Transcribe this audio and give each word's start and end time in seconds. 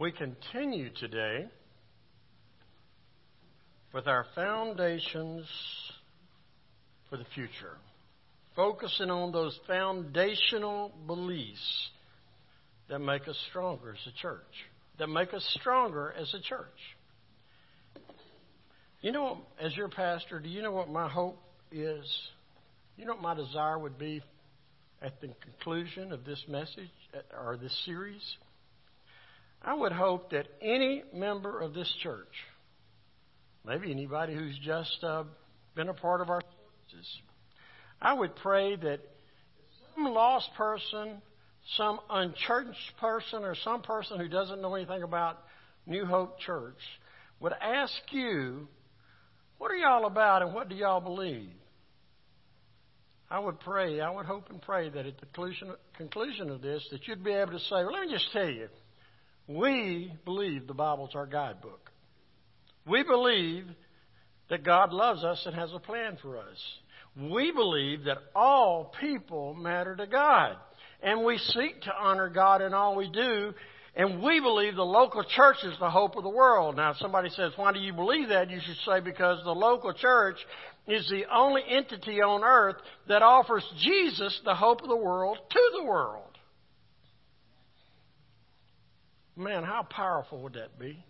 We 0.00 0.12
continue 0.12 0.88
today 0.98 1.44
with 3.92 4.06
our 4.06 4.24
foundations 4.34 5.44
for 7.10 7.18
the 7.18 7.26
future, 7.34 7.76
focusing 8.56 9.10
on 9.10 9.30
those 9.30 9.60
foundational 9.66 10.90
beliefs 11.06 11.90
that 12.88 13.00
make 13.00 13.28
us 13.28 13.36
stronger 13.50 13.90
as 13.90 14.06
a 14.06 14.22
church, 14.22 14.40
that 14.98 15.08
make 15.08 15.34
us 15.34 15.46
stronger 15.60 16.14
as 16.18 16.32
a 16.32 16.40
church. 16.40 16.64
You 19.02 19.12
know, 19.12 19.42
as 19.60 19.76
your 19.76 19.90
pastor, 19.90 20.40
do 20.40 20.48
you 20.48 20.62
know 20.62 20.72
what 20.72 20.88
my 20.88 21.10
hope 21.10 21.38
is? 21.70 22.10
You 22.96 23.04
know 23.04 23.12
what 23.12 23.22
my 23.22 23.34
desire 23.34 23.78
would 23.78 23.98
be 23.98 24.22
at 25.02 25.20
the 25.20 25.28
conclusion 25.44 26.10
of 26.10 26.24
this 26.24 26.42
message 26.48 26.88
or 27.38 27.58
this 27.58 27.78
series? 27.84 28.22
I 29.62 29.74
would 29.74 29.92
hope 29.92 30.30
that 30.30 30.46
any 30.62 31.02
member 31.14 31.60
of 31.60 31.74
this 31.74 31.92
church, 32.02 32.32
maybe 33.66 33.90
anybody 33.90 34.34
who's 34.34 34.58
just 34.64 35.02
uh, 35.02 35.24
been 35.74 35.88
a 35.88 35.94
part 35.94 36.20
of 36.20 36.30
our 36.30 36.40
services, 36.40 37.20
I 38.00 38.14
would 38.14 38.34
pray 38.36 38.76
that 38.76 39.00
some 39.94 40.04
lost 40.04 40.48
person, 40.56 41.20
some 41.76 42.00
unchurched 42.08 42.96
person, 43.00 43.44
or 43.44 43.54
some 43.54 43.82
person 43.82 44.18
who 44.18 44.28
doesn't 44.28 44.62
know 44.62 44.74
anything 44.74 45.02
about 45.02 45.38
New 45.86 46.06
Hope 46.06 46.40
Church 46.40 46.80
would 47.38 47.52
ask 47.60 47.92
you, 48.10 48.66
What 49.58 49.70
are 49.70 49.76
y'all 49.76 50.06
about 50.06 50.42
and 50.42 50.54
what 50.54 50.70
do 50.70 50.74
y'all 50.74 51.00
believe? 51.00 51.50
I 53.30 53.38
would 53.38 53.60
pray, 53.60 54.00
I 54.00 54.10
would 54.10 54.26
hope 54.26 54.50
and 54.50 54.60
pray 54.60 54.88
that 54.88 55.06
at 55.06 55.20
the 55.20 55.26
conclusion, 55.26 55.72
conclusion 55.96 56.50
of 56.50 56.62
this, 56.62 56.84
that 56.90 57.06
you'd 57.06 57.22
be 57.22 57.30
able 57.30 57.52
to 57.52 57.60
say, 57.60 57.76
well, 57.76 57.92
let 57.92 58.06
me 58.06 58.12
just 58.12 58.32
tell 58.32 58.48
you, 58.48 58.68
we 59.56 60.12
believe 60.24 60.66
the 60.66 60.74
Bible's 60.74 61.14
our 61.14 61.26
guidebook. 61.26 61.90
We 62.86 63.02
believe 63.02 63.64
that 64.48 64.64
God 64.64 64.92
loves 64.92 65.24
us 65.24 65.42
and 65.46 65.54
has 65.54 65.70
a 65.72 65.78
plan 65.78 66.18
for 66.22 66.38
us. 66.38 66.58
We 67.16 67.52
believe 67.52 68.04
that 68.04 68.18
all 68.34 68.92
people 69.00 69.54
matter 69.54 69.96
to 69.96 70.06
God. 70.06 70.56
And 71.02 71.24
we 71.24 71.38
seek 71.38 71.82
to 71.82 71.92
honor 71.98 72.28
God 72.28 72.62
in 72.62 72.74
all 72.74 72.94
we 72.94 73.10
do. 73.10 73.52
And 73.96 74.22
we 74.22 74.40
believe 74.40 74.76
the 74.76 74.82
local 74.82 75.24
church 75.24 75.56
is 75.64 75.76
the 75.80 75.90
hope 75.90 76.16
of 76.16 76.22
the 76.22 76.30
world. 76.30 76.76
Now, 76.76 76.92
if 76.92 76.98
somebody 76.98 77.28
says, 77.30 77.52
why 77.56 77.72
do 77.72 77.80
you 77.80 77.92
believe 77.92 78.28
that? 78.28 78.50
You 78.50 78.60
should 78.64 78.76
say, 78.86 79.00
because 79.00 79.42
the 79.44 79.50
local 79.50 79.92
church 79.92 80.36
is 80.86 81.08
the 81.10 81.24
only 81.32 81.62
entity 81.68 82.20
on 82.20 82.44
earth 82.44 82.76
that 83.08 83.22
offers 83.22 83.64
Jesus, 83.80 84.40
the 84.44 84.54
hope 84.54 84.82
of 84.82 84.88
the 84.88 84.96
world, 84.96 85.38
to 85.50 85.60
the 85.78 85.84
world. 85.84 86.29
Man, 89.36 89.62
how 89.62 89.82
powerful 89.82 90.42
would 90.42 90.54
that 90.54 90.78
be? 90.78 91.04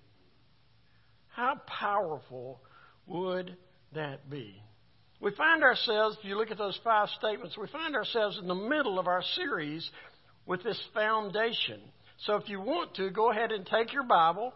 How 1.29 1.61
powerful 1.67 2.61
would 3.07 3.57
that 3.95 4.29
be? 4.29 4.63
We 5.21 5.33
find 5.33 5.63
ourselves, 5.63 6.17
if 6.19 6.25
you 6.25 6.37
look 6.37 6.51
at 6.51 6.59
those 6.59 6.79
five 6.83 7.09
statements, 7.19 7.57
we 7.59 7.67
find 7.69 7.95
ourselves 7.95 8.39
in 8.39 8.49
the 8.49 8.55
middle 8.55 8.99
of 8.99 9.07
our 9.07 9.23
series 9.35 9.89
with 10.47 10.63
this 10.63 10.81
foundation. 10.95 11.81
So 12.25 12.37
if 12.37 12.49
you 12.49 12.61
want 12.61 12.95
to, 12.95 13.11
go 13.11 13.31
ahead 13.31 13.53
and 13.53 13.67
take 13.67 13.93
your 13.93 14.03
Bible 14.05 14.53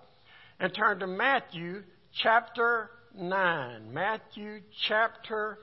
and 0.58 0.74
turn 0.74 1.00
to 1.00 1.06
Matthew 1.06 1.82
chapter 2.22 2.90
9. 3.14 3.92
Matthew 3.92 4.60
chapter 4.88 5.58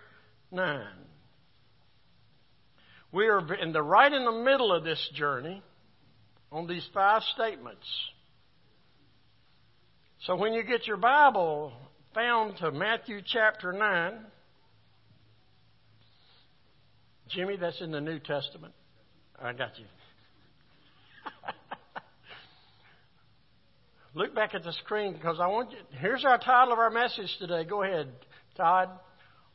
9. 0.51 0.85
We 3.11 3.27
are 3.27 3.53
in 3.55 3.73
the 3.73 3.83
right 3.83 4.11
in 4.11 4.23
the 4.23 4.31
middle 4.31 4.73
of 4.73 4.83
this 4.83 5.09
journey 5.15 5.63
on 6.51 6.67
these 6.67 6.87
five 6.93 7.21
statements. 7.33 7.85
So 10.25 10.35
when 10.35 10.53
you 10.53 10.63
get 10.63 10.85
your 10.85 10.97
Bible 10.97 11.73
found 12.13 12.57
to 12.57 12.71
Matthew 12.71 13.21
chapter 13.25 13.71
9, 13.71 14.19
Jimmy, 17.29 17.57
that's 17.57 17.79
in 17.81 17.91
the 17.91 18.01
New 18.01 18.19
Testament. 18.19 18.73
I 19.41 19.53
got 19.53 19.79
you. 19.79 19.85
Look 24.13 24.35
back 24.35 24.53
at 24.53 24.63
the 24.63 24.73
screen 24.73 25.13
because 25.13 25.37
I 25.39 25.47
want 25.47 25.71
you. 25.71 25.77
Here's 25.99 26.25
our 26.25 26.37
title 26.37 26.73
of 26.73 26.79
our 26.79 26.91
message 26.91 27.33
today. 27.39 27.63
Go 27.63 27.81
ahead, 27.83 28.09
Todd. 28.57 28.89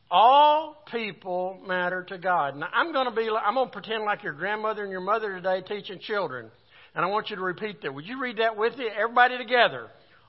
All 0.09 0.83
people 0.91 1.59
matter 1.67 2.03
to 2.05 2.17
God. 2.17 2.55
Now 2.55 2.69
I'm 2.73 2.91
going 2.91 3.05
to 3.07 3.15
be. 3.15 3.29
I'm 3.29 3.53
going 3.53 3.67
to 3.67 3.71
pretend 3.71 4.03
like 4.03 4.23
your 4.23 4.33
grandmother 4.33 4.81
and 4.81 4.91
your 4.91 5.01
mother 5.01 5.35
today 5.35 5.61
teaching 5.61 5.99
children. 5.99 6.49
And 6.97 7.05
I 7.05 7.09
want 7.09 7.29
you 7.29 7.35
to 7.35 7.43
repeat 7.43 7.83
that. 7.83 7.93
Would 7.93 8.07
you 8.07 8.19
read 8.19 8.37
that 8.37 8.57
with 8.57 8.75
me? 8.75 8.89
Everybody 8.91 9.37
together. 9.37 9.85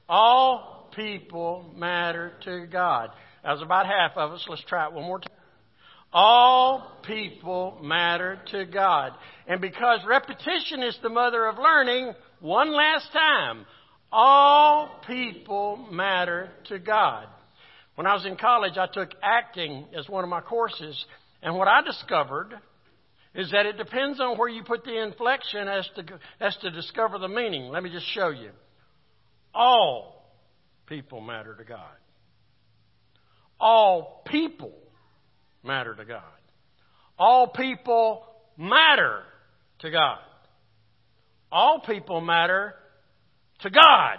All 0.06 0.90
people 0.94 1.64
matter 1.74 2.32
to 2.44 2.66
God. 2.66 3.08
That 3.42 3.52
was 3.52 3.62
about 3.62 3.86
half 3.86 4.18
of 4.18 4.32
us. 4.32 4.44
Let's 4.50 4.62
try 4.64 4.84
it 4.84 4.92
one 4.92 5.04
more 5.04 5.18
time. 5.18 5.32
All 6.12 6.92
people 7.06 7.78
matter 7.82 8.38
to 8.50 8.66
God. 8.66 9.14
And 9.46 9.62
because 9.62 10.00
repetition 10.06 10.82
is 10.82 10.94
the 11.02 11.08
mother 11.08 11.46
of 11.46 11.56
learning, 11.56 12.12
one 12.40 12.70
last 12.70 13.14
time. 13.14 13.64
All 14.12 14.90
people 15.06 15.88
matter 15.90 16.50
to 16.68 16.78
God. 16.78 17.28
When 17.94 18.06
I 18.06 18.12
was 18.12 18.26
in 18.26 18.36
college, 18.36 18.76
I 18.76 18.88
took 18.92 19.12
acting 19.22 19.86
as 19.96 20.06
one 20.06 20.22
of 20.22 20.28
my 20.28 20.42
courses. 20.42 21.02
And 21.42 21.56
what 21.56 21.66
I 21.66 21.80
discovered 21.80 22.58
is 23.38 23.52
that 23.52 23.66
it 23.66 23.78
depends 23.78 24.18
on 24.20 24.36
where 24.36 24.48
you 24.48 24.64
put 24.64 24.82
the 24.82 25.00
inflection 25.00 25.68
as 25.68 25.88
to, 25.94 26.04
as 26.40 26.56
to 26.56 26.72
discover 26.72 27.18
the 27.18 27.28
meaning. 27.28 27.70
Let 27.70 27.84
me 27.84 27.90
just 27.90 28.06
show 28.12 28.30
you. 28.30 28.50
All 29.54 30.34
people 30.86 31.20
matter 31.20 31.54
to 31.54 31.62
God. 31.62 31.94
All 33.60 34.24
people 34.26 34.72
matter 35.62 35.94
to 35.94 36.04
God. 36.04 36.22
All 37.16 37.46
people 37.46 38.26
matter 38.56 39.22
to 39.78 39.90
God. 39.92 40.18
All 41.52 41.80
people 41.86 42.20
matter 42.20 42.74
to 43.60 43.70
God. 43.70 44.16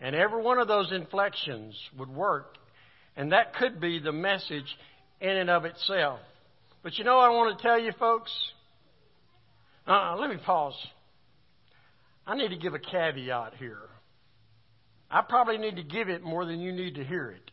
And 0.00 0.16
every 0.16 0.42
one 0.42 0.58
of 0.58 0.66
those 0.66 0.90
inflections 0.90 1.78
would 1.96 2.10
work. 2.10 2.56
And 3.16 3.30
that 3.30 3.54
could 3.54 3.80
be 3.80 4.00
the 4.00 4.10
message 4.10 4.66
in 5.20 5.30
and 5.30 5.48
of 5.48 5.64
itself. 5.64 6.18
But 6.86 6.98
you 6.98 7.04
know 7.04 7.16
what 7.16 7.24
I 7.24 7.30
want 7.30 7.58
to 7.58 7.62
tell 7.64 7.80
you, 7.80 7.90
folks? 7.98 8.30
Uh, 9.88 10.14
let 10.20 10.30
me 10.30 10.36
pause. 10.36 10.76
I 12.24 12.36
need 12.36 12.50
to 12.50 12.56
give 12.56 12.74
a 12.74 12.78
caveat 12.78 13.54
here. 13.58 13.80
I 15.10 15.22
probably 15.22 15.58
need 15.58 15.74
to 15.74 15.82
give 15.82 16.08
it 16.08 16.22
more 16.22 16.44
than 16.44 16.60
you 16.60 16.70
need 16.70 16.94
to 16.94 17.02
hear 17.02 17.30
it. 17.32 17.50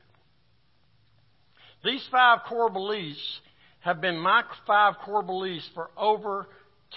These 1.83 2.07
five 2.11 2.41
core 2.47 2.69
beliefs 2.69 3.39
have 3.79 4.01
been 4.01 4.19
my 4.19 4.44
five 4.67 4.97
core 5.03 5.23
beliefs 5.23 5.67
for 5.73 5.89
over 5.97 6.47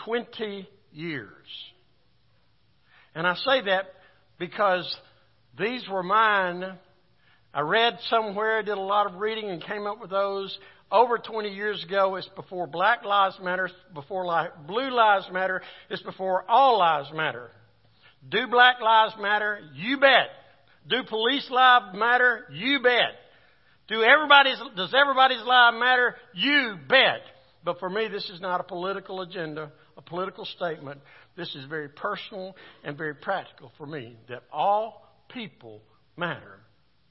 20 0.05 0.69
years. 0.93 1.47
And 3.15 3.27
I 3.27 3.35
say 3.37 3.63
that 3.65 3.95
because 4.39 4.95
these 5.59 5.89
were 5.89 6.03
mine. 6.03 6.67
I 7.55 7.61
read 7.63 7.99
somewhere, 8.11 8.63
did 8.63 8.77
a 8.77 8.81
lot 8.83 9.07
of 9.07 9.21
reading, 9.23 9.49
and 9.49 9.65
came 9.65 9.87
up 9.87 10.03
with 10.03 10.11
those 10.11 10.55
over 10.91 11.19
20 11.19 11.51
years 11.51 11.83
ago. 11.85 12.17
It's 12.17 12.29
before 12.37 12.67
Black 12.67 13.05
Lives 13.05 13.37
Matter, 13.43 13.71
before 13.95 14.51
Blue 14.67 14.91
Lives 14.91 15.27
Matter. 15.33 15.63
It's 15.91 16.03
before 16.03 16.45
All 16.49 16.79
Lives 16.79 17.09
Matter. 17.13 17.51
Do 18.29 18.47
Black 18.49 18.81
Lives 18.81 19.15
Matter? 19.21 19.61
You 19.75 19.99
bet. 19.99 20.29
Do 20.89 21.03
police 21.09 21.49
lives 21.51 21.97
matter? 21.97 22.45
You 22.51 22.81
bet. 22.81 23.17
Do 23.89 24.03
everybody's, 24.03 24.59
does 24.77 24.95
everybody's 24.95 25.43
life 25.43 25.75
matter? 25.75 26.17
You 26.35 26.77
bet. 26.89 27.21
But 27.65 27.81
for 27.81 27.91
me, 27.91 28.09
this 28.09 28.29
is 28.31 28.41
not 28.41 28.61
a 28.61 28.65
political 28.65 29.21
agenda, 29.23 29.73
a 29.97 30.03
political 30.03 30.45
statement. 30.45 31.01
This 31.37 31.53
is 31.55 31.65
very 31.67 31.89
personal 31.89 32.55
and 32.85 32.97
very 32.97 33.15
practical 33.15 33.73
for 33.77 33.87
me 33.87 34.17
that 34.29 34.45
all 34.53 35.05
people 35.29 35.83
matter 36.17 36.61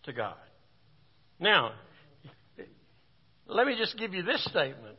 to 0.04 0.14
God. 0.14 0.36
Now, 1.40 1.74
let 3.48 3.68
me 3.68 3.76
just 3.78 3.98
give 3.98 4.14
you 4.14 4.24
this 4.24 4.44
statement. 4.46 4.98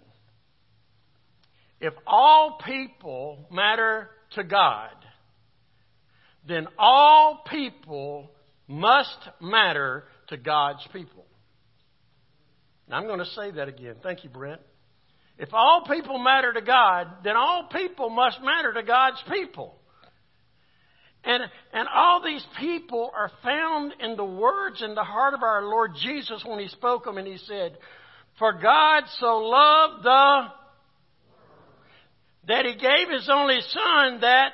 If 1.81 1.93
all 2.07 2.59
people 2.65 3.47
matter 3.51 4.11
to 4.33 4.45
God, 4.45 4.95
then 6.47 6.69
all 6.79 7.43
people 7.51 8.31
must 8.69 9.19
matter 9.41 10.05
to 10.29 10.37
God's 10.37 10.87
people. 10.93 11.25
Now, 12.89 12.99
I'm 12.99 13.07
going 13.07 13.19
to 13.19 13.27
say 13.27 13.51
that 13.53 13.69
again. 13.69 13.97
Thank 14.03 14.25
you, 14.25 14.31
Brent. 14.31 14.61
If 15.39 15.53
all 15.53 15.85
people 15.87 16.19
matter 16.19 16.53
to 16.53 16.63
God, 16.63 17.09
then 17.25 17.37
all 17.37 17.69
people 17.71 18.09
must 18.09 18.41
matter 18.43 18.73
to 18.73 18.83
God's 18.83 19.23
people. 19.31 19.75
And, 21.25 21.43
and 21.73 21.89
all 21.93 22.23
these 22.23 22.45
people 22.59 23.11
are 23.15 23.31
found 23.43 23.93
in 24.01 24.17
the 24.17 24.25
words 24.25 24.81
in 24.83 24.95
the 24.95 25.03
heart 25.03 25.35
of 25.35 25.43
our 25.43 25.65
Lord 25.65 25.93
Jesus 26.01 26.43
when 26.47 26.61
He 26.61 26.69
spoke 26.69 27.05
them 27.05 27.19
and 27.19 27.27
He 27.27 27.39
said, 27.39 27.77
for 28.39 28.53
God 28.53 29.05
so 29.19 29.39
loved 29.39 30.05
the 30.05 30.43
that 32.49 32.65
he 32.65 32.75
gave 32.75 33.09
his 33.11 33.29
only 33.33 33.61
son 33.61 34.21
that 34.21 34.53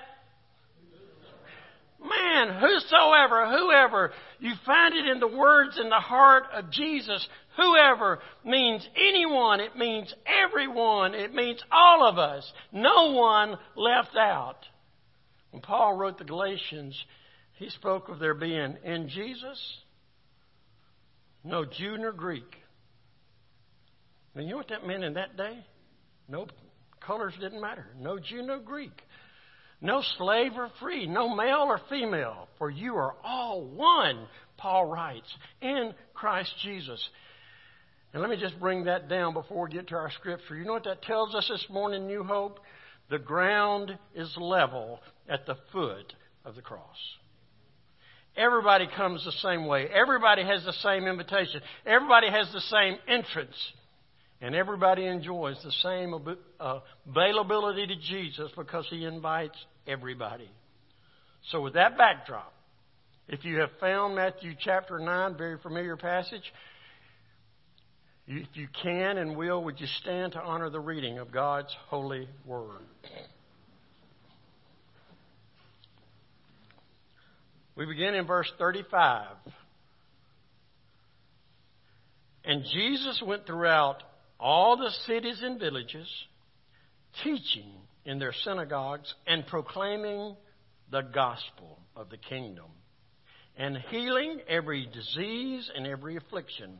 man, 2.02 2.60
whosoever, 2.60 3.50
whoever. 3.50 4.12
You 4.40 4.54
find 4.64 4.94
it 4.94 5.06
in 5.06 5.20
the 5.20 5.28
words 5.28 5.78
in 5.78 5.88
the 5.88 5.96
heart 5.96 6.44
of 6.54 6.70
Jesus. 6.70 7.26
Whoever 7.56 8.20
means 8.44 8.86
anyone. 8.96 9.60
It 9.60 9.76
means 9.76 10.12
everyone. 10.26 11.14
It 11.14 11.34
means 11.34 11.62
all 11.70 12.08
of 12.08 12.18
us. 12.18 12.50
No 12.72 13.12
one 13.12 13.58
left 13.76 14.16
out. 14.16 14.56
When 15.50 15.60
Paul 15.60 15.94
wrote 15.94 16.16
the 16.16 16.24
Galatians, 16.24 16.98
he 17.58 17.68
spoke 17.68 18.08
of 18.08 18.18
there 18.18 18.34
being 18.34 18.78
in 18.84 19.10
Jesus 19.10 19.58
no 21.44 21.64
Jew 21.64 21.98
nor 21.98 22.12
Greek. 22.12 22.61
And 24.34 24.44
you 24.44 24.52
know 24.52 24.56
what 24.58 24.68
that 24.68 24.86
meant 24.86 25.04
in 25.04 25.14
that 25.14 25.36
day? 25.36 25.58
No 26.28 26.46
colors 27.00 27.34
didn't 27.40 27.60
matter. 27.60 27.86
No 27.98 28.18
Jew, 28.18 28.42
no 28.42 28.60
Greek. 28.60 29.02
No 29.80 30.02
slave 30.16 30.52
or 30.56 30.70
free. 30.80 31.06
No 31.06 31.34
male 31.34 31.66
or 31.66 31.80
female. 31.90 32.48
For 32.58 32.70
you 32.70 32.96
are 32.96 33.14
all 33.24 33.64
one, 33.64 34.26
Paul 34.56 34.86
writes, 34.86 35.28
in 35.60 35.92
Christ 36.14 36.52
Jesus. 36.62 37.08
And 38.12 38.22
let 38.22 38.30
me 38.30 38.36
just 38.36 38.58
bring 38.60 38.84
that 38.84 39.08
down 39.08 39.34
before 39.34 39.66
we 39.66 39.72
get 39.72 39.88
to 39.88 39.96
our 39.96 40.10
scripture. 40.12 40.56
You 40.56 40.64
know 40.64 40.74
what 40.74 40.84
that 40.84 41.02
tells 41.02 41.34
us 41.34 41.48
this 41.48 41.66
morning, 41.68 42.06
New 42.06 42.22
Hope? 42.22 42.60
The 43.10 43.18
ground 43.18 43.98
is 44.14 44.32
level 44.38 45.00
at 45.28 45.46
the 45.46 45.56
foot 45.72 46.12
of 46.44 46.54
the 46.54 46.62
cross. 46.62 46.96
Everybody 48.36 48.86
comes 48.96 49.24
the 49.24 49.32
same 49.32 49.66
way. 49.66 49.88
Everybody 49.92 50.42
has 50.44 50.64
the 50.64 50.72
same 50.74 51.06
invitation. 51.06 51.60
Everybody 51.84 52.30
has 52.30 52.50
the 52.52 52.60
same 52.60 52.96
entrance. 53.06 53.56
And 54.42 54.56
everybody 54.56 55.06
enjoys 55.06 55.56
the 55.62 55.70
same 55.70 56.36
uh, 56.58 56.80
availability 57.08 57.86
to 57.86 57.94
Jesus 57.94 58.50
because 58.56 58.84
he 58.90 59.04
invites 59.04 59.56
everybody. 59.86 60.50
So, 61.52 61.62
with 61.62 61.74
that 61.74 61.96
backdrop, 61.96 62.52
if 63.28 63.44
you 63.44 63.60
have 63.60 63.70
found 63.78 64.16
Matthew 64.16 64.54
chapter 64.58 64.98
9, 64.98 65.38
very 65.38 65.58
familiar 65.58 65.96
passage, 65.96 66.42
if 68.26 68.48
you 68.54 68.66
can 68.82 69.16
and 69.16 69.36
will, 69.36 69.62
would 69.62 69.80
you 69.80 69.86
stand 70.00 70.32
to 70.32 70.40
honor 70.40 70.70
the 70.70 70.80
reading 70.80 71.18
of 71.18 71.30
God's 71.30 71.74
holy 71.86 72.28
word? 72.44 72.82
We 77.76 77.86
begin 77.86 78.14
in 78.14 78.26
verse 78.26 78.50
35. 78.58 79.28
And 82.44 82.64
Jesus 82.72 83.22
went 83.24 83.46
throughout 83.46 84.02
all 84.42 84.76
the 84.76 84.90
cities 85.06 85.40
and 85.42 85.58
villages, 85.60 86.08
teaching 87.22 87.70
in 88.04 88.18
their 88.18 88.32
synagogues 88.44 89.14
and 89.26 89.46
proclaiming 89.46 90.36
the 90.90 91.02
gospel 91.02 91.78
of 91.94 92.10
the 92.10 92.16
kingdom, 92.16 92.66
and 93.56 93.76
healing 93.88 94.40
every 94.48 94.86
disease 94.86 95.70
and 95.74 95.86
every 95.86 96.16
affliction. 96.16 96.78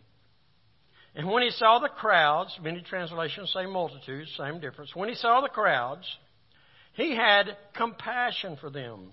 And 1.15 1.31
when 1.31 1.43
he 1.43 1.51
saw 1.51 1.79
the 1.79 1.89
crowds, 1.89 2.59
many 2.63 2.83
translations 2.83 3.53
say 3.53 3.67
multitudes, 3.67 4.35
same 4.37 4.61
difference. 4.61 4.91
When 4.95 5.09
he 5.09 5.15
saw 5.15 5.41
the 5.41 5.49
crowds, 5.49 6.07
he 6.95 7.15
had 7.15 7.57
compassion 7.77 8.57
for 8.61 8.71
them 8.71 9.13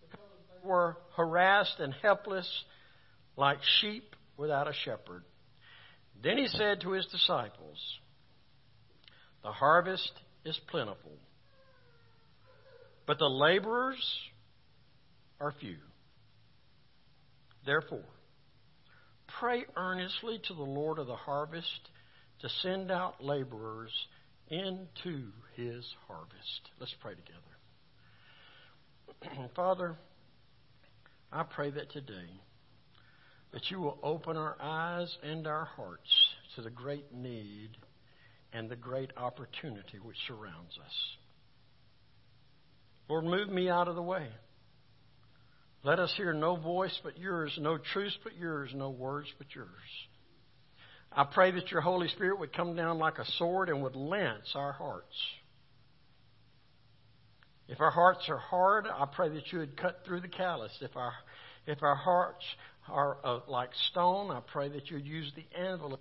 because 0.00 0.26
they 0.50 0.68
were 0.68 0.96
harassed 1.16 1.78
and 1.78 1.94
helpless 2.02 2.48
like 3.36 3.58
sheep 3.80 4.14
without 4.36 4.68
a 4.68 4.72
shepherd. 4.84 5.24
Then 6.22 6.38
he 6.38 6.48
said 6.48 6.80
to 6.80 6.92
his 6.92 7.06
disciples, 7.06 7.57
The 9.42 9.52
harvest 9.52 10.12
is 10.44 10.58
plentiful, 10.68 11.12
but 13.06 13.18
the 13.18 13.26
laborers 13.26 14.04
are 15.40 15.54
few. 15.60 15.76
Therefore, 17.64 18.04
pray 19.40 19.64
earnestly 19.76 20.40
to 20.48 20.54
the 20.54 20.62
Lord 20.62 20.98
of 20.98 21.06
the 21.06 21.16
harvest 21.16 21.90
to 22.40 22.48
send 22.62 22.90
out 22.90 23.22
laborers 23.22 23.92
into 24.48 25.32
his 25.54 25.84
harvest. 26.06 26.70
Let's 26.80 26.94
pray 27.00 27.14
together. 27.14 27.40
Father, 29.56 29.96
I 31.32 31.42
pray 31.42 31.70
that 31.70 31.90
today 31.90 32.40
that 33.52 33.70
you 33.70 33.80
will 33.80 33.98
open 34.02 34.36
our 34.36 34.56
eyes 34.60 35.16
and 35.22 35.46
our 35.46 35.64
hearts 35.64 36.27
to 36.56 36.62
the 36.62 36.70
great 36.70 37.12
need 37.12 37.70
and 38.52 38.68
the 38.68 38.76
great 38.76 39.10
opportunity 39.16 39.98
which 40.02 40.16
surrounds 40.26 40.78
us. 40.84 40.94
Lord, 43.08 43.24
move 43.24 43.48
me 43.48 43.68
out 43.68 43.88
of 43.88 43.94
the 43.94 44.02
way. 44.02 44.28
Let 45.84 45.98
us 46.00 46.12
hear 46.16 46.32
no 46.32 46.56
voice 46.56 46.98
but 47.02 47.18
yours, 47.18 47.56
no 47.60 47.78
truth 47.78 48.14
but 48.24 48.36
yours, 48.36 48.70
no 48.74 48.90
words 48.90 49.28
but 49.38 49.46
yours. 49.54 49.68
I 51.12 51.24
pray 51.24 51.50
that 51.52 51.70
your 51.70 51.80
Holy 51.80 52.08
Spirit 52.08 52.38
would 52.38 52.52
come 52.52 52.76
down 52.76 52.98
like 52.98 53.18
a 53.18 53.24
sword 53.38 53.68
and 53.68 53.82
would 53.82 53.96
lance 53.96 54.52
our 54.54 54.72
hearts. 54.72 55.14
If 57.68 57.80
our 57.80 57.90
hearts 57.90 58.28
are 58.28 58.38
hard, 58.38 58.86
I 58.86 59.06
pray 59.06 59.28
that 59.30 59.52
you 59.52 59.60
would 59.60 59.76
cut 59.76 60.00
through 60.04 60.20
the 60.20 60.28
callus. 60.28 60.72
If 60.80 60.96
our 60.96 61.12
if 61.66 61.82
our 61.82 61.94
hearts 61.94 62.44
are 62.88 63.18
uh, 63.22 63.40
like 63.46 63.70
stone, 63.90 64.30
I 64.30 64.40
pray 64.52 64.70
that 64.70 64.90
you 64.90 64.96
would 64.96 65.06
use 65.06 65.30
the 65.36 65.58
anvil 65.58 65.98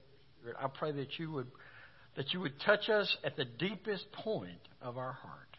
Spirit. 0.47 0.57
I 0.61 0.67
pray 0.67 0.91
that 0.93 1.19
you 1.19 1.31
would 1.31 1.47
that 2.15 2.33
you 2.33 2.39
would 2.39 2.59
touch 2.61 2.89
us 2.89 3.15
at 3.23 3.37
the 3.37 3.45
deepest 3.45 4.11
point 4.11 4.67
of 4.81 4.97
our 4.97 5.13
heart. 5.13 5.57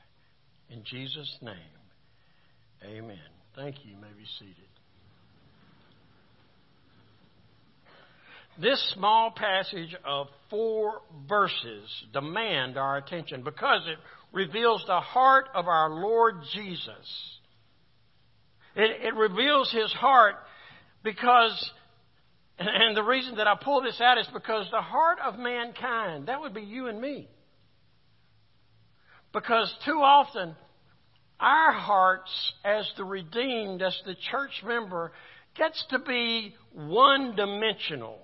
In 0.71 0.83
Jesus' 0.85 1.39
name, 1.41 1.55
Amen. 2.85 3.19
Thank 3.55 3.85
you. 3.85 3.93
You 3.93 3.97
may 3.97 4.09
be 4.17 4.25
seated. 4.39 4.55
This 8.61 8.93
small 8.95 9.31
passage 9.31 9.95
of 10.05 10.27
four 10.51 11.01
verses 11.29 11.89
demand 12.13 12.77
our 12.77 12.97
attention 12.97 13.45
because 13.45 13.83
it 13.87 13.99
reveals 14.33 14.83
the 14.87 15.01
heart 15.01 15.47
of 15.55 15.69
our 15.69 15.91
Lord 15.91 16.37
Jesus. 16.55 17.39
It, 18.75 19.07
it 19.07 19.15
reveals 19.15 19.71
his 19.73 19.93
heart 19.93 20.35
because, 21.05 21.71
and 22.59 22.97
the 22.97 23.03
reason 23.03 23.37
that 23.37 23.47
I 23.47 23.55
pull 23.55 23.83
this 23.83 24.01
out 24.01 24.19
is 24.19 24.27
because 24.33 24.67
the 24.71 24.81
heart 24.81 25.19
of 25.25 25.39
mankind, 25.39 26.27
that 26.27 26.41
would 26.41 26.55
be 26.55 26.63
you 26.63 26.89
and 26.89 27.01
me. 27.01 27.29
Because 29.33 29.73
too 29.85 30.01
often, 30.03 30.57
our 31.39 31.73
hearts 31.73 32.53
as 32.65 32.91
the 32.97 33.05
redeemed, 33.05 33.83
as 33.83 33.97
the 34.07 34.17
church 34.31 34.63
member, 34.65 35.13
gets 35.57 35.85
to 35.91 35.99
be 36.01 36.55
one 36.73 37.37
dimensional. 37.37 38.19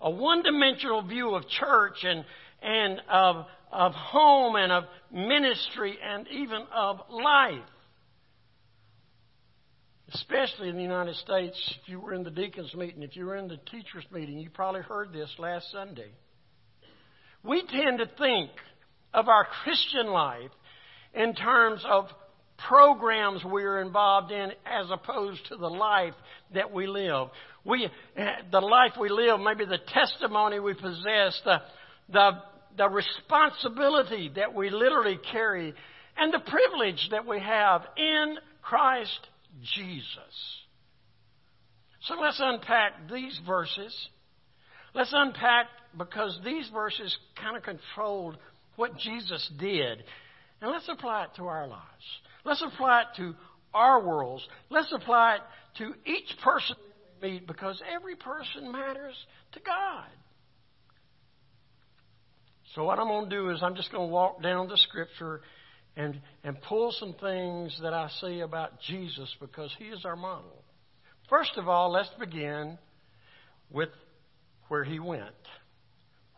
A 0.00 0.10
one 0.10 0.42
dimensional 0.42 1.02
view 1.02 1.34
of 1.34 1.48
church 1.48 2.04
and, 2.04 2.24
and 2.62 3.00
of, 3.10 3.46
of 3.72 3.92
home 3.92 4.56
and 4.56 4.70
of 4.70 4.84
ministry 5.10 5.98
and 6.02 6.26
even 6.28 6.62
of 6.74 7.00
life 7.10 7.64
especially 10.14 10.68
in 10.68 10.76
the 10.76 10.82
United 10.82 11.16
States, 11.16 11.56
if 11.82 11.88
you 11.88 12.00
were 12.00 12.14
in 12.14 12.22
the 12.22 12.30
deacons' 12.30 12.74
meeting, 12.74 13.02
if 13.02 13.16
you 13.16 13.26
were 13.26 13.36
in 13.36 13.48
the 13.48 13.58
teachers' 13.70 14.06
meeting, 14.10 14.38
you 14.38 14.50
probably 14.50 14.80
heard 14.80 15.12
this 15.12 15.30
last 15.38 15.70
Sunday. 15.70 16.10
We 17.44 17.62
tend 17.66 17.98
to 17.98 18.06
think 18.18 18.50
of 19.12 19.28
our 19.28 19.46
Christian 19.64 20.06
life 20.06 20.50
in 21.14 21.34
terms 21.34 21.82
of 21.86 22.06
programs 22.66 23.44
we're 23.44 23.80
involved 23.80 24.32
in 24.32 24.50
as 24.66 24.86
opposed 24.90 25.40
to 25.48 25.56
the 25.56 25.68
life 25.68 26.14
that 26.54 26.72
we 26.72 26.86
live. 26.86 27.28
We, 27.64 27.88
eh, 28.16 28.26
the 28.50 28.60
life 28.60 28.92
we 28.98 29.10
live, 29.10 29.38
maybe 29.40 29.64
the 29.64 29.78
testimony 29.92 30.58
we 30.58 30.74
possess, 30.74 31.40
the, 31.44 31.58
the, 32.12 32.30
the 32.76 32.88
responsibility 32.88 34.32
that 34.36 34.54
we 34.54 34.70
literally 34.70 35.18
carry, 35.30 35.74
and 36.16 36.32
the 36.32 36.40
privilege 36.40 37.08
that 37.12 37.26
we 37.26 37.38
have 37.38 37.82
in 37.96 38.36
Christ 38.62 39.28
Jesus. 39.62 40.64
So 42.02 42.14
let's 42.20 42.40
unpack 42.42 43.10
these 43.10 43.38
verses. 43.46 43.94
Let's 44.94 45.12
unpack 45.12 45.66
because 45.96 46.38
these 46.44 46.68
verses 46.72 47.16
kind 47.40 47.56
of 47.56 47.62
controlled 47.62 48.38
what 48.76 48.96
Jesus 48.98 49.50
did. 49.58 50.04
And 50.60 50.70
let's 50.70 50.88
apply 50.88 51.24
it 51.24 51.30
to 51.36 51.44
our 51.44 51.66
lives. 51.66 51.82
Let's 52.44 52.62
apply 52.62 53.02
it 53.02 53.06
to 53.16 53.34
our 53.74 54.04
worlds. 54.04 54.46
Let's 54.70 54.92
apply 54.92 55.36
it 55.36 55.40
to 55.78 55.94
each 56.10 56.36
person 56.42 56.76
we 57.20 57.30
meet 57.30 57.46
because 57.46 57.80
every 57.94 58.16
person 58.16 58.72
matters 58.72 59.14
to 59.52 59.60
God. 59.60 60.06
So, 62.74 62.84
what 62.84 62.98
I'm 62.98 63.08
going 63.08 63.30
to 63.30 63.36
do 63.36 63.50
is 63.50 63.62
I'm 63.62 63.74
just 63.74 63.90
going 63.90 64.08
to 64.08 64.12
walk 64.12 64.42
down 64.42 64.68
the 64.68 64.76
scripture 64.76 65.40
and, 65.98 66.20
and 66.44 66.56
pull 66.62 66.92
some 66.92 67.14
things 67.20 67.76
that 67.82 67.92
I 67.92 68.08
see 68.20 68.40
about 68.40 68.80
Jesus 68.80 69.28
because 69.40 69.74
he 69.78 69.86
is 69.86 70.04
our 70.04 70.14
model. 70.14 70.62
First 71.28 71.56
of 71.56 71.68
all, 71.68 71.90
let's 71.90 72.08
begin 72.20 72.78
with 73.68 73.88
where 74.68 74.84
he 74.84 75.00
went. 75.00 75.24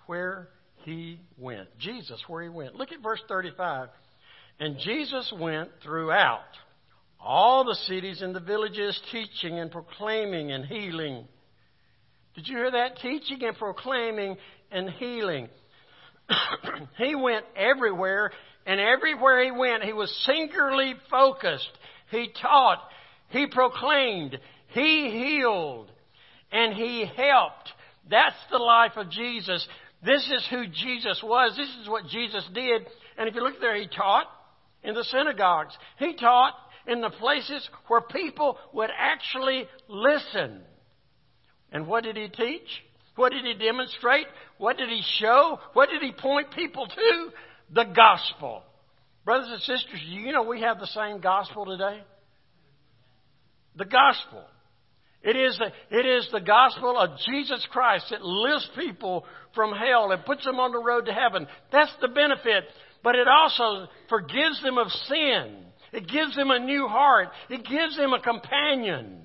Where 0.07 0.49
he 0.85 1.21
went. 1.37 1.69
Jesus, 1.79 2.19
where 2.27 2.43
he 2.43 2.49
went. 2.49 2.75
Look 2.75 2.91
at 2.91 3.03
verse 3.03 3.21
35. 3.29 3.91
And 4.59 4.79
Jesus 4.79 5.31
went 5.39 5.69
throughout 5.83 6.41
all 7.23 7.65
the 7.65 7.77
cities 7.87 8.23
and 8.23 8.35
the 8.35 8.41
villages, 8.41 8.99
teaching 9.13 9.59
and 9.59 9.71
proclaiming 9.71 10.53
and 10.53 10.65
healing. 10.65 11.29
Did 12.35 12.49
you 12.49 12.57
hear 12.57 12.71
that? 12.71 12.97
Teaching 12.97 13.43
and 13.43 13.57
proclaiming 13.59 14.39
and 14.71 14.89
healing. 14.89 15.49
he 16.99 17.15
went 17.15 17.45
everywhere, 17.55 18.33
and 18.67 18.81
everywhere 18.81 19.45
he 19.45 19.51
went, 19.51 19.85
he 19.85 19.93
was 19.93 20.15
singularly 20.27 20.95
focused. 21.11 21.71
He 22.11 22.31
taught, 22.41 22.81
he 23.29 23.47
proclaimed, 23.47 24.39
he 24.69 25.11
healed, 25.11 25.91
and 26.53 26.75
he 26.75 27.07
helped. 27.17 27.73
That's 28.09 28.37
the 28.51 28.59
life 28.59 28.93
of 28.97 29.11
Jesus. 29.11 29.67
This 30.05 30.25
is 30.31 30.47
who 30.51 30.67
Jesus 30.67 31.23
was. 31.23 31.57
This 31.57 31.69
is 31.83 31.89
what 31.89 32.07
Jesus 32.09 32.49
did. 32.55 32.87
And 33.19 33.29
if 33.29 33.35
you 33.35 33.43
look 33.43 33.61
there, 33.61 33.77
he 33.77 33.87
taught 33.87 34.27
in 34.83 34.95
the 34.95 35.05
synagogues. 35.05 35.77
He 35.99 36.15
taught 36.15 36.55
in 36.87 37.01
the 37.01 37.11
places 37.11 37.69
where 37.87 38.01
people 38.01 38.59
would 38.73 38.91
actually 38.97 39.67
listen. 39.89 40.63
And 41.73 41.87
what 41.87 42.05
did 42.05 42.17
he 42.17 42.29
teach? 42.29 42.69
What 43.17 43.33
did 43.33 43.45
he 43.45 43.55
demonstrate? 43.55 44.27
What 44.59 44.79
did 44.79 44.89
he 44.89 45.03
show? 45.19 45.59
What 45.75 45.91
did 45.91 46.03
he 46.03 46.13
point 46.13 46.51
people 46.53 46.87
to? 46.87 47.31
The 47.73 47.85
gospel. 47.85 48.63
Brothers 49.25 49.51
and 49.51 49.61
sisters, 49.61 50.01
you 50.07 50.33
know 50.33 50.43
we 50.43 50.61
have 50.63 50.81
the 50.81 50.87
same 50.87 51.21
gospel 51.21 51.67
today? 51.67 52.01
The 53.77 53.85
gospel. 53.85 54.45
It 55.23 55.37
is, 55.37 55.59
the, 55.59 55.97
it 55.97 56.07
is 56.07 56.29
the 56.33 56.41
gospel 56.41 56.99
of 56.99 57.11
Jesus 57.29 57.67
Christ 57.71 58.07
that 58.11 58.23
lifts 58.23 58.71
people 58.77 59.27
from 59.55 59.73
hell 59.73 60.11
and 60.13 60.25
puts 60.25 60.45
them 60.45 60.59
on 60.59 60.73
the 60.73 60.83
road 60.83 61.07
to 61.07 61.13
heaven. 61.13 61.47
That's 61.71 61.93
the 62.01 62.09
benefit. 62.09 62.65
But 63.03 63.17
it 63.17 63.29
also 63.29 63.89
forgives 64.09 64.63
them 64.63 64.79
of 64.79 64.89
sin. 65.09 65.57
It 65.93 66.09
gives 66.09 66.35
them 66.37 66.51
a 66.51 66.59
new 66.59 66.89
heart. 66.89 67.29
It 67.51 67.65
gives 67.65 67.97
them 67.97 68.15
a 68.15 68.21
companion. 68.21 69.23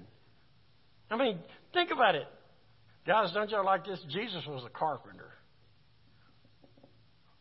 I 1.09 1.17
mean, 1.17 1.39
think 1.73 1.91
about 1.91 2.15
it. 2.15 2.27
Guys, 3.07 3.31
don't 3.33 3.49
you 3.49 3.63
like 3.63 3.85
this? 3.85 3.99
Jesus 4.11 4.43
was 4.47 4.63
a 4.65 4.69
carpenter. 4.69 5.29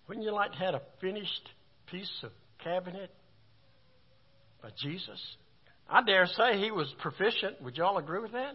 Wouldn't 0.08 0.24
you 0.24 0.32
like 0.32 0.52
to 0.52 0.58
have 0.58 0.74
a 0.74 0.82
finished 1.00 1.48
piece 1.86 2.12
of 2.22 2.30
cabinet 2.62 3.10
by 4.62 4.70
Jesus? 4.80 5.20
I 5.88 6.02
dare 6.02 6.26
say 6.26 6.58
he 6.58 6.70
was 6.70 6.92
proficient. 7.00 7.62
Would 7.62 7.76
you 7.76 7.84
all 7.84 7.98
agree 7.98 8.20
with 8.20 8.32
that? 8.32 8.54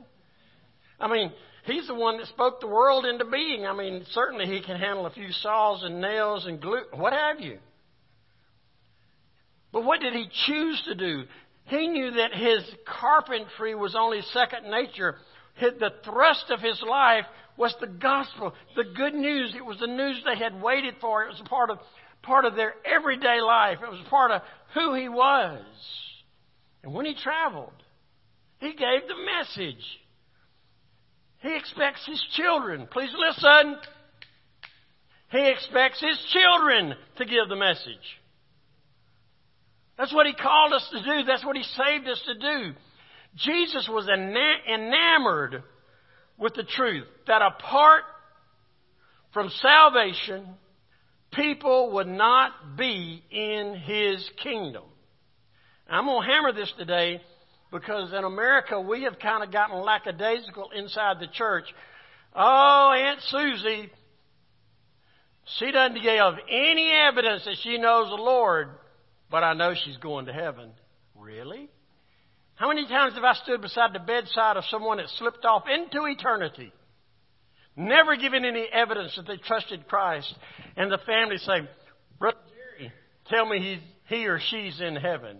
I 0.99 1.07
mean, 1.07 1.31
he's 1.65 1.87
the 1.87 1.95
one 1.95 2.17
that 2.17 2.27
spoke 2.27 2.59
the 2.59 2.67
world 2.67 3.05
into 3.05 3.25
being. 3.25 3.65
I 3.65 3.73
mean, 3.73 4.03
certainly 4.11 4.45
he 4.45 4.61
can 4.61 4.77
handle 4.77 5.05
a 5.05 5.11
few 5.11 5.31
saws 5.31 5.83
and 5.83 6.01
nails 6.01 6.45
and 6.45 6.61
glue, 6.61 6.83
what 6.93 7.13
have 7.13 7.39
you. 7.39 7.59
But 9.71 9.85
what 9.85 10.01
did 10.01 10.13
he 10.13 10.27
choose 10.45 10.81
to 10.85 10.95
do? 10.95 11.23
He 11.65 11.87
knew 11.87 12.11
that 12.11 12.33
his 12.33 12.63
carpentry 12.99 13.75
was 13.75 13.95
only 13.95 14.21
second 14.33 14.69
nature. 14.69 15.15
The 15.59 15.91
thrust 16.03 16.45
of 16.49 16.59
his 16.59 16.81
life 16.81 17.25
was 17.59 17.75
the 17.79 17.87
gospel, 17.87 18.53
the 18.75 18.85
good 18.95 19.13
news. 19.13 19.53
It 19.55 19.65
was 19.65 19.77
the 19.79 19.87
news 19.87 20.23
they 20.25 20.41
had 20.41 20.61
waited 20.61 20.95
for. 21.01 21.23
It 21.23 21.29
was 21.29 21.41
a 21.41 21.49
part 21.49 21.69
of, 21.69 21.79
part 22.23 22.45
of 22.45 22.55
their 22.55 22.73
everyday 22.85 23.41
life. 23.41 23.79
It 23.83 23.91
was 23.91 24.03
part 24.09 24.31
of 24.31 24.41
who 24.73 24.95
he 24.95 25.09
was. 25.09 25.61
And 26.83 26.93
when 26.93 27.05
he 27.05 27.15
traveled, 27.15 27.73
he 28.59 28.71
gave 28.71 29.01
the 29.07 29.15
message. 29.37 29.83
He 31.41 31.55
expects 31.55 32.05
his 32.05 32.23
children, 32.33 32.87
please 32.91 33.13
listen. 33.17 33.77
He 35.31 35.47
expects 35.47 36.01
his 36.01 36.19
children 36.33 36.95
to 37.17 37.25
give 37.25 37.49
the 37.49 37.55
message. 37.55 38.19
That's 39.99 40.13
what 40.13 40.25
He 40.25 40.33
called 40.33 40.71
us 40.71 40.89
to 40.91 41.03
do. 41.03 41.23
That's 41.25 41.45
what 41.45 41.57
He 41.57 41.63
saved 41.63 42.07
us 42.07 42.23
to 42.25 42.33
do. 42.35 42.73
Jesus 43.35 43.87
was 43.91 44.07
enamored 44.07 45.61
with 46.39 46.53
the 46.53 46.63
truth 46.63 47.05
that 47.27 47.41
apart 47.41 48.03
from 49.33 49.49
salvation, 49.61 50.47
people 51.33 51.91
would 51.93 52.07
not 52.07 52.77
be 52.77 53.23
in 53.29 53.75
His 53.75 54.27
kingdom. 54.41 54.83
I'm 55.89 56.05
going 56.05 56.25
to 56.25 56.31
hammer 56.31 56.53
this 56.53 56.71
today 56.77 57.21
because 57.71 58.13
in 58.13 58.23
America 58.23 58.79
we 58.79 59.03
have 59.03 59.19
kind 59.19 59.43
of 59.43 59.51
gotten 59.51 59.81
lackadaisical 59.81 60.69
inside 60.75 61.19
the 61.19 61.27
church. 61.27 61.65
Oh, 62.35 62.91
Aunt 62.95 63.19
Susie, 63.27 63.89
she 65.57 65.71
doesn't 65.71 66.01
give 66.01 66.33
any 66.49 66.91
evidence 66.91 67.45
that 67.45 67.55
she 67.63 67.77
knows 67.77 68.09
the 68.09 68.21
Lord 68.21 68.69
but 69.29 69.43
I 69.43 69.53
know 69.53 69.73
she's 69.73 69.97
going 69.97 70.25
to 70.25 70.33
heaven. 70.33 70.71
Really? 71.15 71.69
How 72.59 72.67
many 72.67 72.85
times 72.87 73.13
have 73.13 73.23
I 73.23 73.35
stood 73.35 73.61
beside 73.61 73.93
the 73.93 73.99
bedside 73.99 74.57
of 74.57 74.65
someone 74.65 74.97
that 74.97 75.07
slipped 75.17 75.45
off 75.45 75.63
into 75.73 76.03
eternity, 76.05 76.73
never 77.77 78.17
given 78.17 78.43
any 78.43 78.67
evidence 78.69 79.15
that 79.15 79.25
they 79.25 79.37
trusted 79.37 79.87
Christ, 79.87 80.35
and 80.75 80.91
the 80.91 80.97
family 81.05 81.37
say, 81.37 81.69
Brother 82.19 82.37
Jerry, 82.77 82.91
tell 83.29 83.45
me 83.45 83.59
he, 83.59 84.13
he 84.13 84.27
or 84.27 84.41
she's 84.41 84.81
in 84.81 84.97
heaven? 84.97 85.39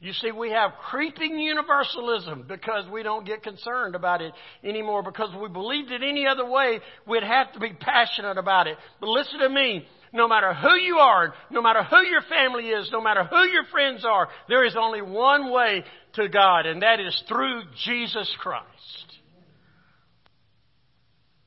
You 0.00 0.12
see, 0.14 0.32
we 0.32 0.50
have 0.50 0.72
creeping 0.90 1.38
universalism 1.38 2.44
because 2.48 2.90
we 2.90 3.04
don't 3.04 3.24
get 3.24 3.44
concerned 3.44 3.94
about 3.94 4.20
it 4.20 4.32
anymore 4.64 5.04
because 5.04 5.30
if 5.32 5.40
we 5.40 5.48
believed 5.48 5.92
it 5.92 6.02
any 6.02 6.26
other 6.26 6.44
way, 6.44 6.80
we'd 7.06 7.22
have 7.22 7.52
to 7.52 7.60
be 7.60 7.72
passionate 7.72 8.36
about 8.36 8.66
it. 8.66 8.76
But 8.98 9.10
listen 9.10 9.38
to 9.38 9.48
me 9.48 9.86
no 10.12 10.26
matter 10.28 10.52
who 10.54 10.74
you 10.76 10.96
are, 10.96 11.34
no 11.50 11.62
matter 11.62 11.82
who 11.82 12.04
your 12.04 12.22
family 12.22 12.68
is, 12.68 12.90
no 12.92 13.00
matter 13.00 13.24
who 13.24 13.44
your 13.44 13.64
friends 13.70 14.04
are, 14.04 14.28
there 14.48 14.64
is 14.64 14.76
only 14.76 15.02
one 15.02 15.50
way 15.50 15.84
to 16.14 16.28
God, 16.28 16.66
and 16.66 16.82
that 16.82 17.00
is 17.00 17.22
through 17.28 17.62
Jesus 17.84 18.30
Christ. 18.40 18.66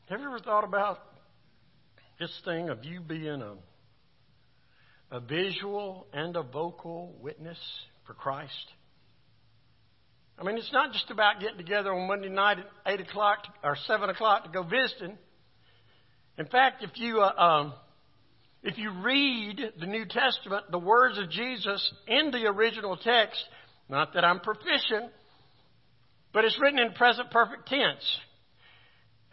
Have 0.10 0.20
you 0.20 0.28
ever 0.28 0.40
thought 0.40 0.64
about 0.64 1.00
this 2.20 2.32
thing 2.46 2.70
of 2.70 2.86
you 2.86 3.02
being 3.02 3.42
a, 3.42 3.56
a 5.12 5.20
visual 5.20 6.08
and 6.14 6.36
a 6.36 6.44
vocal 6.44 7.16
witness 7.22 7.58
for 8.06 8.14
Christ? 8.14 8.52
I 10.38 10.44
mean, 10.44 10.58
it's 10.58 10.74
not 10.74 10.92
just 10.94 11.12
about 11.12 11.40
getting 11.40 11.58
together 11.58 11.94
on 11.94 12.08
Monday 12.08 12.30
night 12.30 12.58
at 12.60 12.66
8 12.86 13.02
o'clock 13.02 13.40
or 13.64 13.78
7 13.88 14.10
o'clock 14.10 14.46
to 14.46 14.50
go 14.50 14.64
visiting. 14.64 15.18
In 16.38 16.48
fact, 16.48 16.84
if 16.84 16.90
you 16.96 17.22
uh, 17.22 17.34
um, 17.42 17.74
if 18.64 18.78
you 18.78 18.92
read 19.04 19.60
the 19.80 19.86
New 19.86 20.06
Testament, 20.06 20.72
the 20.72 20.80
words 20.80 21.18
of 21.18 21.30
Jesus 21.30 21.94
in 22.08 22.32
the 22.32 22.46
original 22.48 22.96
text, 22.96 23.44
not 23.90 24.14
that 24.14 24.24
I'm 24.24 24.40
proficient, 24.40 25.12
but 26.32 26.46
it's 26.46 26.58
written 26.60 26.80
in 26.80 26.94
present 26.94 27.30
perfect 27.30 27.68
tense. 27.68 28.20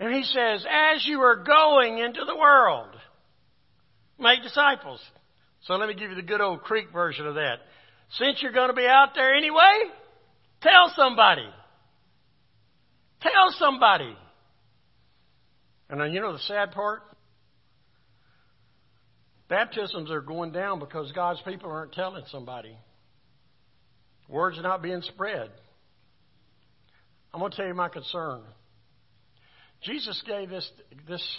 And 0.00 0.12
he 0.12 0.24
says, 0.24 0.66
as 0.68 1.06
you 1.06 1.20
are 1.20 1.44
going 1.44 1.98
into 1.98 2.24
the 2.26 2.36
world, 2.36 2.88
make 4.18 4.42
disciples. 4.42 5.00
So 5.62 5.74
let 5.74 5.88
me 5.88 5.94
give 5.94 6.10
you 6.10 6.16
the 6.16 6.22
good 6.22 6.40
old 6.40 6.62
Greek 6.62 6.90
version 6.92 7.26
of 7.26 7.34
that. 7.34 7.58
Since 8.12 8.42
you're 8.42 8.52
going 8.52 8.70
to 8.70 8.74
be 8.74 8.86
out 8.86 9.10
there 9.14 9.34
anyway, 9.34 9.84
tell 10.60 10.92
somebody. 10.96 11.48
Tell 13.20 13.54
somebody. 13.58 14.16
And 15.88 16.00
then 16.00 16.12
you 16.12 16.20
know 16.20 16.32
the 16.32 16.38
sad 16.40 16.72
part? 16.72 17.02
Baptisms 19.50 20.12
are 20.12 20.20
going 20.20 20.52
down 20.52 20.78
because 20.78 21.10
God's 21.10 21.42
people 21.42 21.70
aren't 21.70 21.92
telling 21.92 22.22
somebody. 22.30 22.76
Words 24.28 24.56
are 24.58 24.62
not 24.62 24.80
being 24.80 25.02
spread. 25.02 25.50
I'm 27.34 27.40
going 27.40 27.50
to 27.50 27.56
tell 27.56 27.66
you 27.66 27.74
my 27.74 27.88
concern. 27.88 28.42
Jesus 29.82 30.22
gave 30.24 30.50
this, 30.50 30.70
this 31.08 31.36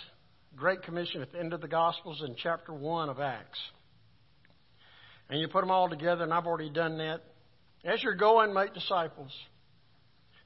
Great 0.58 0.84
Commission 0.84 1.22
at 1.22 1.32
the 1.32 1.40
end 1.40 1.54
of 1.54 1.62
the 1.62 1.70
Gospels 1.70 2.22
in 2.26 2.36
chapter 2.36 2.74
1 2.74 3.08
of 3.08 3.22
Acts. 3.22 3.60
And 5.30 5.40
you 5.40 5.48
put 5.48 5.62
them 5.62 5.72
all 5.72 5.88
together, 5.88 6.26
and 6.26 6.34
I've 6.34 6.46
already 6.46 6.70
done 6.70 6.98
that. 6.98 7.22
As 7.86 8.04
you're 8.04 8.16
going, 8.16 8.54
make 8.54 8.74
disciples. 8.74 9.32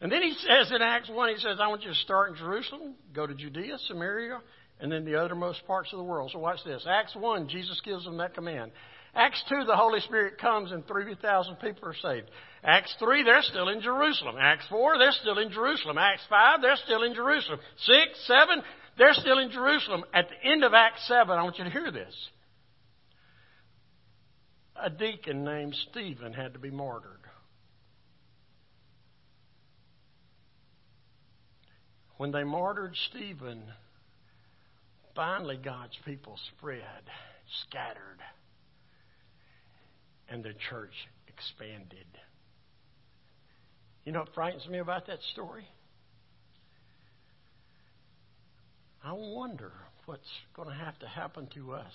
And 0.02 0.12
then 0.12 0.22
he 0.22 0.34
says 0.34 0.72
in 0.72 0.84
Acts 0.84 1.10
1, 1.10 1.30
he 1.30 1.38
says, 1.38 1.58
I 1.60 1.68
want 1.68 1.82
you 1.82 1.90
to 1.90 1.96
start 1.96 2.30
in 2.30 2.36
Jerusalem, 2.36 2.94
go 3.12 3.26
to 3.26 3.34
Judea, 3.34 3.78
Samaria, 3.88 4.40
and 4.80 4.92
then 4.92 5.06
the 5.06 5.16
uttermost 5.16 5.66
parts 5.66 5.92
of 5.94 5.98
the 5.98 6.04
world. 6.04 6.32
So 6.34 6.40
watch 6.40 6.60
this. 6.66 6.86
Acts 6.90 7.16
1, 7.16 7.48
Jesus 7.48 7.80
gives 7.84 8.04
them 8.04 8.18
that 8.18 8.34
command. 8.34 8.72
Acts 9.16 9.42
2, 9.48 9.64
the 9.66 9.76
Holy 9.78 10.02
Spirit 10.02 10.38
comes 10.38 10.74
and 10.74 10.86
3,000 10.86 11.56
people 11.56 11.88
are 11.88 11.96
saved. 12.02 12.30
Acts 12.64 12.94
3, 13.00 13.24
they're 13.24 13.42
still 13.44 13.70
in 13.70 13.82
Jerusalem. 13.82 14.36
Acts 14.38 14.66
4, 14.70 14.98
they're 14.98 15.12
still 15.14 15.40
in 15.40 15.52
Jerusalem. 15.52 15.98
Acts 15.98 16.24
5, 16.30 16.62
they're 16.62 16.76
still 16.84 17.04
in 17.04 17.14
Jerusalem. 17.14 17.60
6, 17.78 18.28
7, 18.28 18.62
they're 18.98 19.14
still 19.14 19.40
in 19.40 19.52
Jerusalem. 19.52 20.04
At 20.14 20.28
the 20.30 20.50
end 20.50 20.66
of 20.66 20.74
Acts 20.74 21.08
7, 21.08 21.30
I 21.30 21.44
want 21.44 21.58
you 21.58 21.64
to 21.64 21.70
hear 21.70 21.92
this. 21.92 22.14
A 24.76 24.90
deacon 24.90 25.46
named 25.46 25.76
Stephen 25.90 26.34
had 26.34 26.54
to 26.54 26.60
be 26.60 26.70
martyred. 26.70 27.12
When 32.18 32.32
they 32.32 32.44
martyred 32.44 32.96
Stephen, 33.10 33.64
Finally, 35.16 35.58
God's 35.64 35.98
people 36.06 36.38
spread, 36.58 36.82
scattered, 37.68 38.20
and 40.30 40.44
the 40.44 40.54
church 40.70 40.94
expanded. 41.28 42.06
You 44.04 44.12
know 44.12 44.20
what 44.20 44.34
frightens 44.34 44.68
me 44.68 44.80
about 44.80 45.08
that 45.08 45.20
story? 45.32 45.66
I 49.04 49.14
wonder 49.14 49.72
what's 50.06 50.22
going 50.56 50.68
to 50.68 50.76
have 50.76 50.98
to 51.00 51.08
happen 51.08 51.48
to 51.56 51.74
us 51.74 51.94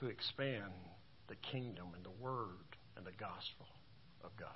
to 0.00 0.06
expand 0.06 0.72
the 1.28 1.36
kingdom 1.36 1.86
and 1.94 2.04
the 2.04 2.22
word 2.22 2.76
and 2.96 3.06
the 3.06 3.12
gospel 3.12 3.66
of 4.22 4.30
God. 4.36 4.50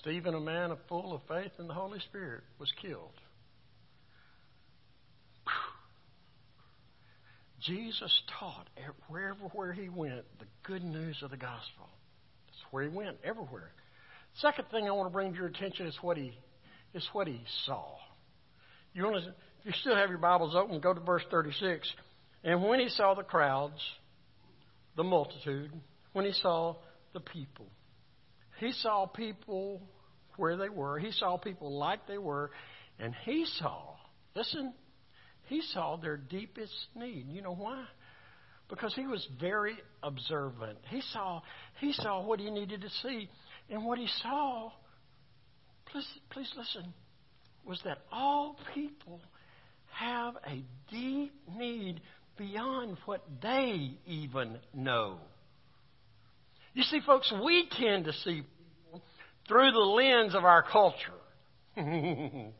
Stephen, 0.00 0.34
a 0.34 0.40
man 0.40 0.72
full 0.88 1.14
of 1.14 1.22
faith 1.28 1.52
in 1.58 1.68
the 1.68 1.74
Holy 1.74 2.00
Spirit, 2.00 2.42
was 2.58 2.72
killed. 2.80 3.12
Jesus 7.60 8.12
taught 8.38 8.68
wherever 9.08 9.44
where 9.52 9.72
he 9.72 9.88
went 9.88 10.24
the 10.38 10.46
good 10.64 10.84
news 10.84 11.16
of 11.22 11.30
the 11.30 11.36
gospel. 11.36 11.88
That's 12.46 12.58
where 12.70 12.82
he 12.82 12.90
went, 12.90 13.16
everywhere. 13.24 13.70
Second 14.40 14.66
thing 14.70 14.86
I 14.86 14.90
want 14.92 15.08
to 15.08 15.12
bring 15.12 15.32
to 15.32 15.38
your 15.38 15.46
attention 15.46 15.86
is 15.86 15.96
what 16.02 16.16
he 16.16 16.36
is 16.92 17.08
what 17.12 17.26
he 17.26 17.40
saw. 17.66 17.84
You 18.92 19.04
want 19.04 19.24
to, 19.24 19.30
if 19.30 19.34
you 19.64 19.72
still 19.80 19.96
have 19.96 20.10
your 20.10 20.18
Bibles 20.18 20.54
open, 20.54 20.80
go 20.80 20.94
to 20.94 21.00
verse 21.00 21.24
36. 21.30 21.90
And 22.44 22.62
when 22.62 22.80
he 22.80 22.88
saw 22.88 23.14
the 23.14 23.22
crowds, 23.22 23.80
the 24.96 25.02
multitude, 25.02 25.72
when 26.12 26.24
he 26.24 26.32
saw 26.32 26.76
the 27.12 27.20
people, 27.20 27.66
he 28.64 28.72
saw 28.72 29.06
people 29.06 29.82
where 30.36 30.56
they 30.56 30.68
were. 30.68 30.98
He 30.98 31.12
saw 31.12 31.36
people 31.36 31.78
like 31.78 32.06
they 32.06 32.18
were. 32.18 32.50
And 32.98 33.14
he 33.24 33.44
saw, 33.58 33.94
listen, 34.34 34.72
he 35.46 35.60
saw 35.72 35.96
their 35.96 36.16
deepest 36.16 36.72
need. 36.94 37.26
You 37.28 37.42
know 37.42 37.54
why? 37.54 37.84
Because 38.68 38.94
he 38.94 39.06
was 39.06 39.26
very 39.40 39.76
observant. 40.02 40.78
He 40.88 41.02
saw, 41.12 41.42
he 41.80 41.92
saw 41.92 42.24
what 42.24 42.40
he 42.40 42.50
needed 42.50 42.80
to 42.80 42.90
see. 43.02 43.28
And 43.68 43.84
what 43.84 43.98
he 43.98 44.08
saw, 44.22 44.70
please, 45.86 46.08
please 46.30 46.50
listen, 46.56 46.92
was 47.64 47.80
that 47.84 47.98
all 48.12 48.56
people 48.74 49.20
have 49.90 50.34
a 50.46 50.62
deep 50.90 51.32
need 51.56 52.00
beyond 52.36 52.96
what 53.04 53.24
they 53.42 53.92
even 54.06 54.58
know. 54.74 55.18
You 56.74 56.82
see, 56.82 57.00
folks, 57.06 57.32
we 57.44 57.68
tend 57.70 58.06
to 58.06 58.12
see 58.12 58.42
through 59.48 59.72
the 59.72 59.78
lens 59.78 60.34
of 60.34 60.44
our 60.44 60.62
culture. 60.62 60.96
and, 61.76 62.52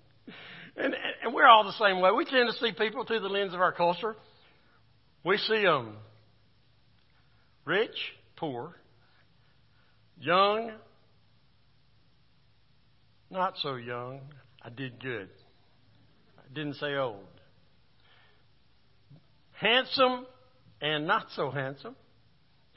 and 0.77 1.35
we're 1.35 1.47
all 1.47 1.65
the 1.65 1.73
same 1.73 2.01
way. 2.01 2.11
We 2.11 2.25
tend 2.25 2.51
to 2.51 2.59
see 2.59 2.73
people 2.77 3.05
through 3.05 3.21
the 3.21 3.29
lens 3.29 3.55
of 3.55 3.61
our 3.61 3.73
culture. 3.73 4.17
We 5.25 5.39
see 5.39 5.63
them 5.63 5.97
rich, 7.65 7.97
poor, 8.37 8.75
young, 10.19 10.73
not 13.31 13.55
so 13.59 13.77
young. 13.77 14.21
I 14.63 14.71
did 14.71 15.01
good. 15.03 15.29
I 16.39 16.55
didn't 16.55 16.75
say 16.75 16.95
old. 16.95 17.25
Handsome 19.53 20.27
and 20.81 21.07
not 21.07 21.27
so 21.35 21.51
handsome. 21.51 21.97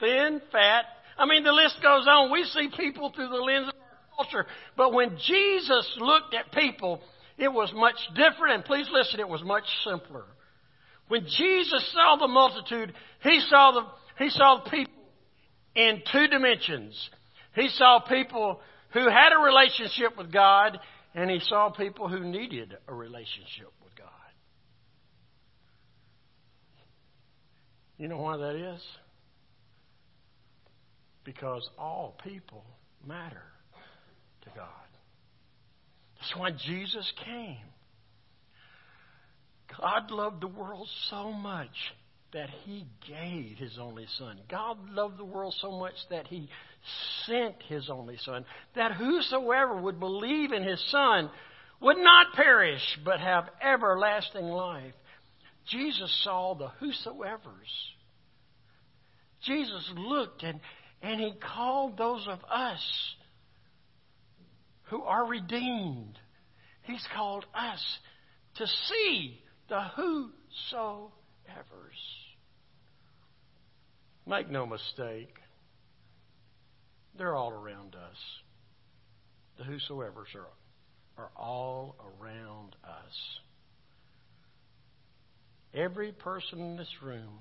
Thin, 0.00 0.40
fat. 0.52 0.84
I 1.18 1.26
mean, 1.26 1.44
the 1.44 1.52
list 1.52 1.76
goes 1.82 2.06
on. 2.08 2.30
We 2.30 2.44
see 2.44 2.68
people 2.76 3.12
through 3.14 3.28
the 3.28 3.36
lens 3.36 3.68
of 3.68 3.77
culture. 4.18 4.46
But 4.76 4.92
when 4.92 5.16
Jesus 5.26 5.96
looked 5.98 6.34
at 6.34 6.52
people, 6.52 7.00
it 7.36 7.52
was 7.52 7.72
much 7.74 7.96
different. 8.14 8.54
And 8.54 8.64
please 8.64 8.86
listen, 8.92 9.20
it 9.20 9.28
was 9.28 9.42
much 9.42 9.64
simpler. 9.84 10.24
When 11.08 11.24
Jesus 11.24 11.92
saw 11.94 12.16
the 12.16 12.28
multitude, 12.28 12.92
he 13.22 13.40
saw 13.48 13.72
the, 13.72 14.24
he 14.24 14.30
saw 14.30 14.62
the 14.62 14.70
people 14.70 14.92
in 15.74 16.02
two 16.12 16.26
dimensions. 16.26 17.10
He 17.54 17.68
saw 17.68 18.00
people 18.00 18.60
who 18.92 19.08
had 19.08 19.32
a 19.32 19.42
relationship 19.42 20.16
with 20.16 20.32
God, 20.32 20.78
and 21.14 21.30
he 21.30 21.40
saw 21.40 21.70
people 21.70 22.08
who 22.08 22.24
needed 22.24 22.76
a 22.86 22.94
relationship 22.94 23.72
with 23.82 23.94
God. 23.96 24.08
You 27.96 28.08
know 28.08 28.18
why 28.18 28.36
that 28.36 28.54
is? 28.54 28.82
Because 31.24 31.68
all 31.78 32.16
people 32.22 32.64
matter 33.06 33.42
to 34.48 34.58
God. 34.58 34.68
That's 36.20 36.36
why 36.36 36.50
Jesus 36.50 37.12
came. 37.24 37.58
God 39.80 40.10
loved 40.10 40.40
the 40.40 40.48
world 40.48 40.88
so 41.10 41.32
much 41.32 41.70
that 42.32 42.50
he 42.64 42.86
gave 43.06 43.56
his 43.56 43.78
only 43.80 44.06
son. 44.18 44.38
God 44.50 44.76
loved 44.90 45.18
the 45.18 45.24
world 45.24 45.54
so 45.60 45.70
much 45.78 45.94
that 46.10 46.26
he 46.26 46.48
sent 47.26 47.54
his 47.68 47.88
only 47.88 48.16
son, 48.18 48.44
that 48.74 48.92
whosoever 48.92 49.80
would 49.80 50.00
believe 50.00 50.52
in 50.52 50.62
his 50.62 50.82
son 50.90 51.30
would 51.80 51.96
not 51.96 52.34
perish, 52.34 52.82
but 53.04 53.20
have 53.20 53.48
everlasting 53.62 54.44
life. 54.44 54.94
Jesus 55.70 56.10
saw 56.24 56.54
the 56.54 56.68
whosoever's. 56.80 57.92
Jesus 59.44 59.90
looked 59.96 60.42
and, 60.42 60.60
and 61.02 61.20
he 61.20 61.32
called 61.54 61.96
those 61.96 62.26
of 62.28 62.40
us 62.50 63.14
who 64.90 65.02
are 65.02 65.26
redeemed. 65.26 66.18
He's 66.82 67.06
called 67.14 67.44
us 67.54 67.98
to 68.56 68.66
see 68.66 69.40
the 69.68 69.80
whosoever's. 69.96 71.12
Make 74.26 74.50
no 74.50 74.66
mistake, 74.66 75.34
they're 77.16 77.34
all 77.34 77.50
around 77.50 77.94
us. 77.94 78.16
The 79.58 79.64
whosoever's 79.64 80.28
are, 80.34 81.22
are 81.24 81.30
all 81.36 81.96
around 82.20 82.76
us. 82.84 83.40
Every 85.74 86.12
person 86.12 86.60
in 86.60 86.76
this 86.76 86.92
room 87.02 87.38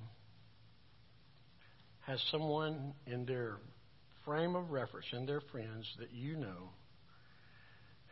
has 2.01 2.21
someone 2.31 2.93
in 3.05 3.25
their 3.25 3.57
frame 4.25 4.55
of 4.55 4.71
reference, 4.71 5.05
in 5.13 5.25
their 5.25 5.41
friends 5.51 5.85
that 5.99 6.11
you 6.11 6.35
know, 6.35 6.69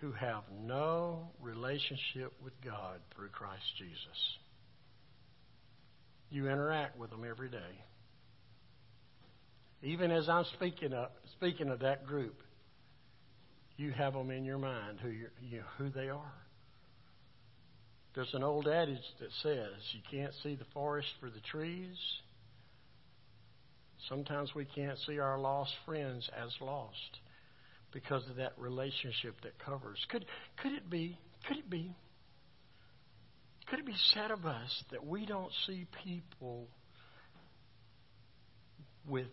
who 0.02 0.12
have 0.12 0.44
no 0.64 1.30
relationship 1.42 2.34
with 2.44 2.54
God 2.64 3.00
through 3.16 3.30
Christ 3.30 3.64
Jesus. 3.78 4.38
You 6.30 6.50
interact 6.50 6.98
with 6.98 7.12
them 7.12 7.24
every 7.28 7.50
day. 7.50 7.58
Even 9.84 10.12
as 10.12 10.28
I'm 10.28 10.46
speaking 10.56 10.94
of, 10.94 11.10
speaking 11.34 11.70
of 11.70 11.80
that 11.80 12.06
group, 12.06 12.36
you 13.78 13.92
have 13.92 14.14
them 14.14 14.32
in 14.32 14.44
your 14.44 14.58
mind 14.58 15.00
who 15.02 15.10
you 15.10 15.64
who 15.78 15.90
they 15.90 16.10
are. 16.10 16.34
There's 18.16 18.34
an 18.34 18.44
old 18.44 18.68
adage 18.68 18.98
that 19.20 19.30
says 19.44 19.74
you 19.92 20.02
can't 20.10 20.34
see 20.42 20.56
the 20.56 20.66
forest 20.74 21.10
for 21.20 21.30
the 21.30 21.42
trees. 21.52 21.98
Sometimes 24.10 24.56
we 24.56 24.66
can't 24.66 24.98
see 25.06 25.20
our 25.20 25.38
lost 25.40 25.74
friends 25.86 26.30
as 26.36 26.50
lost 26.62 27.20
because 27.96 28.30
of 28.30 28.36
that 28.36 28.52
relationship 28.58 29.40
that 29.44 29.58
covers. 29.58 29.98
Could 30.10 30.26
could 30.62 30.74
it 30.74 30.90
be 30.90 31.18
could 31.48 31.58
it 31.58 31.70
be 31.70 31.96
could 33.68 33.80
it 33.80 33.86
be 33.86 33.96
said 34.14 34.32
of 34.32 34.46
us 34.46 34.84
that 34.92 35.04
we 35.06 35.26
don't 35.26 35.52
see 35.66 35.88
people 36.04 36.68
with 39.08 39.30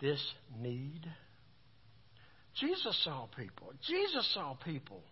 this 0.00 0.24
need? 0.56 1.04
Jesus 2.60 2.96
saw 3.04 3.26
people. 3.36 3.72
Jesus 3.88 4.30
saw 4.34 4.54
people. 4.64 5.02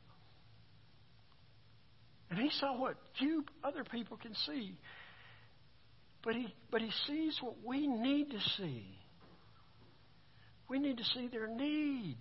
And 2.31 2.39
he 2.39 2.51
saw 2.61 2.79
what 2.79 2.95
few 3.19 3.45
other 3.65 3.83
people 3.83 4.19
can 4.19 4.35
see. 4.47 4.79
But 6.23 6.35
he, 6.35 6.55
but 6.71 6.81
he 6.81 6.91
sees 7.07 7.39
what 7.41 7.55
we 7.65 7.87
need 7.89 8.31
to 8.31 8.41
see. 8.57 8.85
We 10.69 10.79
need 10.79 10.99
to 10.99 11.05
see 11.05 11.29
their 11.29 11.49
need. 11.49 12.19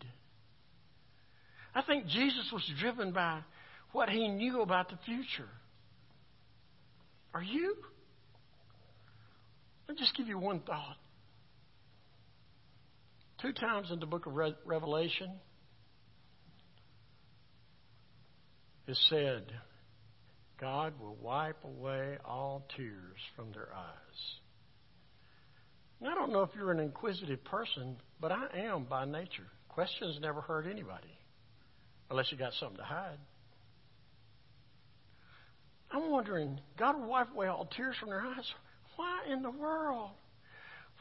I 1.75 1.81
think 1.81 2.07
Jesus 2.07 2.49
was 2.51 2.63
driven 2.79 3.11
by 3.11 3.41
what 3.91 4.09
he 4.09 4.27
knew 4.27 4.61
about 4.61 4.89
the 4.89 4.97
future. 5.05 5.49
Are 7.33 7.43
you? 7.43 7.75
Let 9.87 9.95
me 9.95 10.01
just 10.01 10.15
give 10.17 10.27
you 10.27 10.37
one 10.37 10.59
thought. 10.61 10.97
Two 13.41 13.53
times 13.53 13.91
in 13.91 13.99
the 13.99 14.05
book 14.05 14.25
of 14.25 14.35
Re- 14.35 14.55
Revelation, 14.65 15.31
it 18.87 18.97
said, 19.09 19.51
God 20.59 20.93
will 20.99 21.15
wipe 21.21 21.63
away 21.63 22.17
all 22.25 22.67
tears 22.75 23.19
from 23.35 23.51
their 23.51 23.69
eyes. 23.75 24.39
I 26.05 26.13
don't 26.15 26.31
know 26.31 26.41
if 26.41 26.49
you're 26.55 26.71
an 26.71 26.79
inquisitive 26.79 27.43
person, 27.43 27.97
but 28.19 28.31
I 28.31 28.47
am 28.55 28.85
by 28.85 29.05
nature. 29.05 29.47
Questions 29.69 30.17
never 30.21 30.41
hurt 30.41 30.65
anybody, 30.65 31.16
unless 32.09 32.31
you 32.31 32.37
got 32.37 32.53
something 32.53 32.77
to 32.77 32.83
hide. 32.83 33.17
I'm 35.91 36.09
wondering, 36.09 36.59
God 36.77 36.99
will 36.99 37.07
wipe 37.07 37.31
away 37.31 37.47
all 37.47 37.65
tears 37.65 37.95
from 37.99 38.09
their 38.09 38.21
eyes. 38.21 38.51
Why 38.95 39.25
in 39.31 39.41
the 39.41 39.51
world 39.51 40.11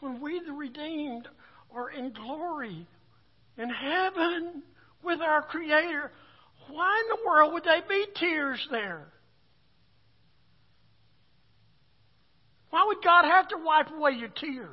when 0.00 0.20
we, 0.20 0.40
the 0.44 0.52
redeemed, 0.52 1.28
are 1.74 1.90
in 1.90 2.12
glory 2.12 2.86
in 3.56 3.70
heaven 3.70 4.62
with 5.02 5.20
our 5.20 5.42
Creator, 5.42 6.10
why 6.68 7.02
in 7.02 7.16
the 7.16 7.26
world 7.26 7.52
would 7.54 7.64
they 7.64 7.80
be 7.88 8.06
tears 8.14 8.66
there? 8.70 9.06
Why 12.70 12.84
would 12.86 13.02
God 13.02 13.24
have 13.24 13.48
to 13.48 13.56
wipe 13.64 13.90
away 13.90 14.12
your 14.12 14.28
tears? 14.28 14.68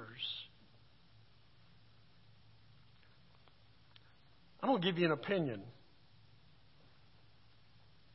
I'm 4.62 4.70
going 4.70 4.82
to 4.82 4.88
give 4.88 4.98
you 4.98 5.06
an 5.06 5.12
opinion. 5.12 5.62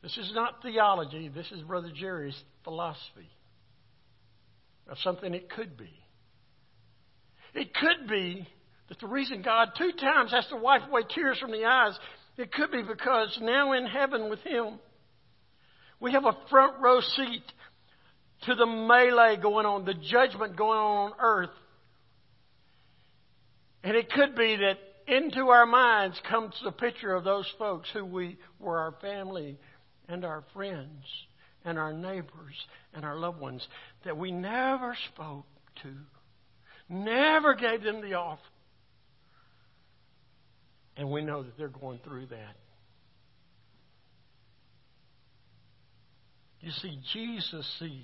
This 0.01 0.17
is 0.17 0.31
not 0.33 0.61
theology, 0.61 1.27
this 1.29 1.51
is 1.51 1.61
Brother 1.61 1.91
Jerry's 1.93 2.39
philosophy 2.63 3.29
of 4.87 4.97
something 4.99 5.33
it 5.33 5.49
could 5.49 5.77
be. 5.77 5.91
It 7.53 7.73
could 7.73 8.07
be 8.09 8.47
that 8.87 8.99
the 8.99 9.07
reason 9.07 9.41
God 9.41 9.69
two 9.77 9.91
times 9.99 10.31
has 10.31 10.47
to 10.47 10.55
wipe 10.55 10.87
away 10.87 11.01
tears 11.13 11.37
from 11.39 11.51
the 11.51 11.65
eyes, 11.65 11.97
it 12.37 12.51
could 12.53 12.71
be 12.71 12.81
because 12.81 13.37
now 13.41 13.73
in 13.73 13.85
heaven 13.85 14.29
with 14.29 14.39
Him, 14.39 14.79
we 15.99 16.13
have 16.13 16.25
a 16.25 16.37
front 16.49 16.79
row 16.79 17.01
seat 17.01 17.43
to 18.43 18.55
the 18.55 18.65
melee 18.65 19.37
going 19.41 19.65
on, 19.65 19.83
the 19.83 19.93
judgment 19.93 20.55
going 20.55 20.79
on 20.79 21.11
on 21.11 21.13
earth. 21.19 21.49
And 23.83 23.97
it 23.97 24.09
could 24.11 24.35
be 24.35 24.55
that 24.55 24.77
into 25.07 25.49
our 25.49 25.65
minds 25.65 26.19
comes 26.29 26.53
the 26.63 26.71
picture 26.71 27.13
of 27.13 27.23
those 27.23 27.51
folks 27.57 27.89
who 27.91 28.05
we 28.05 28.37
were 28.59 28.79
our 28.79 28.93
family 29.01 29.57
and 30.09 30.25
our 30.25 30.43
friends 30.53 31.05
and 31.63 31.77
our 31.77 31.93
neighbors 31.93 32.55
and 32.93 33.05
our 33.05 33.17
loved 33.17 33.39
ones 33.39 33.65
that 34.03 34.17
we 34.17 34.31
never 34.31 34.97
spoke 35.13 35.45
to, 35.83 35.93
never 36.89 37.53
gave 37.53 37.83
them 37.83 38.01
the 38.01 38.15
offer. 38.15 38.41
And 40.97 41.09
we 41.09 41.21
know 41.21 41.43
that 41.43 41.57
they're 41.57 41.69
going 41.69 41.99
through 42.03 42.27
that. 42.27 42.55
You 46.59 46.71
see, 46.71 46.99
Jesus 47.13 47.65
sees. 47.79 48.01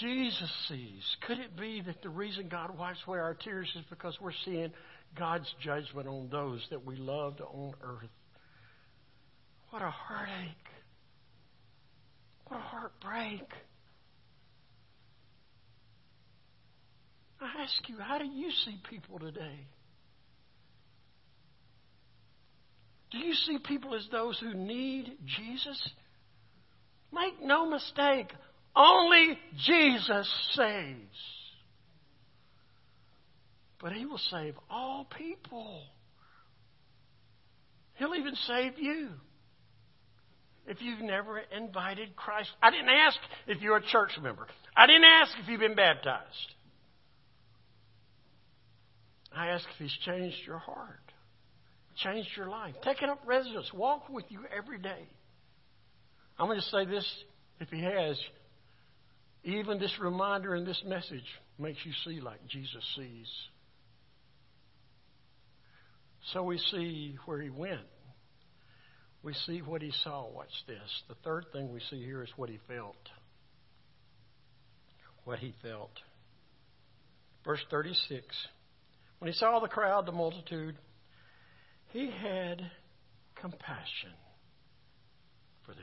Jesus 0.00 0.50
sees. 0.68 1.02
Could 1.26 1.38
it 1.38 1.56
be 1.56 1.82
that 1.86 2.02
the 2.02 2.08
reason 2.08 2.48
God 2.48 2.76
wipes 2.78 2.98
away 3.06 3.18
our 3.18 3.34
tears 3.34 3.68
is 3.76 3.84
because 3.90 4.16
we're 4.20 4.32
seeing 4.44 4.72
God's 5.18 5.52
judgment 5.62 6.08
on 6.08 6.28
those 6.30 6.64
that 6.70 6.84
we 6.84 6.96
loved 6.96 7.40
on 7.40 7.74
earth? 7.82 8.10
What 9.74 9.82
a 9.82 9.90
heartache. 9.90 10.68
What 12.46 12.58
a 12.58 12.62
heartbreak. 12.62 13.42
I 17.40 17.60
ask 17.60 17.88
you, 17.88 17.96
how 17.98 18.18
do 18.18 18.24
you 18.24 18.52
see 18.64 18.80
people 18.88 19.18
today? 19.18 19.66
Do 23.10 23.18
you 23.18 23.34
see 23.34 23.58
people 23.58 23.96
as 23.96 24.06
those 24.12 24.38
who 24.38 24.54
need 24.54 25.18
Jesus? 25.26 25.90
Make 27.12 27.42
no 27.42 27.68
mistake, 27.68 28.28
only 28.76 29.36
Jesus 29.66 30.32
saves. 30.52 31.18
But 33.80 33.92
He 33.92 34.06
will 34.06 34.20
save 34.30 34.54
all 34.70 35.08
people. 35.18 35.82
He'll 37.94 38.14
even 38.14 38.36
save 38.36 38.78
you 38.78 39.08
if 40.66 40.80
you've 40.80 41.00
never 41.00 41.38
invited 41.38 42.16
Christ. 42.16 42.50
I 42.62 42.70
didn't 42.70 42.88
ask 42.88 43.18
if 43.46 43.60
you're 43.60 43.76
a 43.76 43.86
church 43.86 44.12
member. 44.22 44.46
I 44.76 44.86
didn't 44.86 45.04
ask 45.04 45.32
if 45.42 45.48
you've 45.48 45.60
been 45.60 45.74
baptized. 45.74 46.54
I 49.36 49.48
ask 49.48 49.64
if 49.74 49.78
He's 49.78 49.96
changed 50.04 50.36
your 50.46 50.58
heart, 50.58 51.00
changed 51.96 52.30
your 52.36 52.48
life, 52.48 52.74
taken 52.82 53.10
up 53.10 53.20
residence, 53.26 53.70
walked 53.72 54.10
with 54.10 54.24
you 54.28 54.40
every 54.56 54.78
day. 54.78 55.08
I'm 56.38 56.46
going 56.46 56.60
to 56.60 56.66
say 56.66 56.84
this 56.84 57.06
if 57.60 57.68
He 57.68 57.82
has, 57.82 58.18
even 59.42 59.78
this 59.78 59.94
reminder 60.00 60.54
and 60.54 60.66
this 60.66 60.82
message 60.86 61.24
makes 61.58 61.78
you 61.84 61.92
see 62.04 62.20
like 62.20 62.46
Jesus 62.48 62.82
sees. 62.96 63.28
So 66.32 66.44
we 66.44 66.58
see 66.58 67.16
where 67.26 67.40
He 67.40 67.50
went 67.50 67.80
we 69.24 69.32
see 69.46 69.60
what 69.60 69.80
he 69.80 69.90
saw. 70.04 70.28
Watch 70.30 70.52
this. 70.66 71.02
The 71.08 71.14
third 71.24 71.46
thing 71.52 71.72
we 71.72 71.80
see 71.90 72.04
here 72.04 72.22
is 72.22 72.28
what 72.36 72.50
he 72.50 72.58
felt. 72.68 72.96
What 75.24 75.38
he 75.38 75.54
felt. 75.62 75.92
Verse 77.44 77.64
36. 77.70 78.26
When 79.18 79.32
he 79.32 79.36
saw 79.36 79.58
the 79.60 79.68
crowd, 79.68 80.04
the 80.06 80.12
multitude, 80.12 80.76
he 81.92 82.10
had 82.10 82.60
compassion 83.40 84.12
for 85.64 85.72
them. 85.72 85.80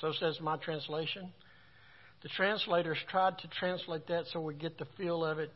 So 0.00 0.12
says 0.20 0.38
my 0.42 0.58
translation. 0.58 1.32
The 2.22 2.28
translators 2.36 2.98
tried 3.10 3.38
to 3.38 3.48
translate 3.58 4.06
that 4.08 4.24
so 4.32 4.40
we 4.40 4.54
get 4.54 4.76
the 4.76 4.86
feel 4.98 5.24
of 5.24 5.38
it 5.38 5.50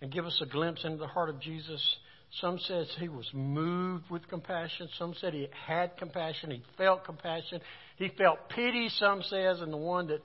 and 0.00 0.10
give 0.10 0.26
us 0.26 0.38
a 0.42 0.46
glimpse 0.46 0.84
into 0.84 0.96
the 0.96 1.06
heart 1.06 1.28
of 1.28 1.40
Jesus. 1.40 1.96
Some 2.40 2.58
says 2.60 2.88
he 2.98 3.08
was 3.08 3.28
moved 3.32 4.08
with 4.08 4.28
compassion. 4.28 4.88
Some 4.98 5.14
said 5.20 5.34
he 5.34 5.48
had 5.66 5.96
compassion. 5.96 6.52
He 6.52 6.62
felt 6.78 7.04
compassion. 7.04 7.60
He 7.96 8.08
felt 8.16 8.48
pity, 8.48 8.88
some 8.88 9.22
says, 9.22 9.60
and 9.60 9.72
the 9.72 9.76
one 9.76 10.06
that 10.08 10.22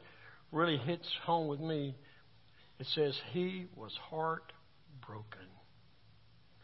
really 0.51 0.77
hits 0.77 1.09
home 1.23 1.47
with 1.47 1.59
me, 1.59 1.95
it 2.79 2.85
says 2.93 3.19
he 3.31 3.67
was 3.75 3.91
heartbroken. 4.09 5.47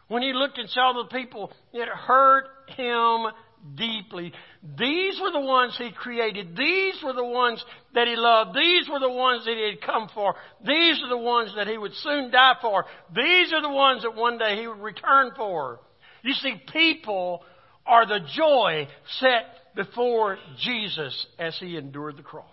When 0.08 0.22
he 0.22 0.34
looked 0.34 0.58
and 0.58 0.70
saw 0.70 0.94
the 0.94 1.10
people, 1.10 1.52
it 1.74 1.88
hurt 1.88 2.46
him 2.76 3.32
deeply. 3.76 4.34
These 4.78 5.20
were 5.22 5.32
the 5.32 5.46
ones 5.46 5.76
he 5.78 5.92
created. 5.92 6.56
These 6.56 6.96
were 7.04 7.14
the 7.14 7.26
ones 7.26 7.64
that 7.94 8.08
he 8.08 8.16
loved. 8.16 8.56
These 8.56 8.90
were 8.90 9.00
the 9.00 9.10
ones 9.12 9.46
that 9.46 9.56
he 9.56 9.70
had 9.70 9.82
come 9.82 10.10
for. 10.14 10.36
These 10.66 11.02
are 11.04 11.10
the 11.10 11.18
ones 11.18 11.52
that 11.56 11.68
he 11.68 11.78
would 11.78 11.94
soon 11.96 12.32
die 12.32 12.56
for. 12.62 12.86
These 13.16 13.54
are 13.54 13.62
the 13.62 13.70
ones 13.70 14.04
that 14.04 14.16
one 14.16 14.38
day 14.38 14.60
he 14.60 14.68
would 14.68 14.80
return 14.80 15.32
for. 15.36 15.80
You 16.24 16.34
see, 16.34 16.62
people 16.72 17.44
are 17.86 18.06
the 18.06 18.20
joy 18.36 18.88
set 19.20 19.46
before 19.76 20.38
Jesus 20.60 21.26
as 21.40 21.58
he 21.60 21.78
endured 21.78 22.18
the 22.18 22.24
cross. 22.24 22.46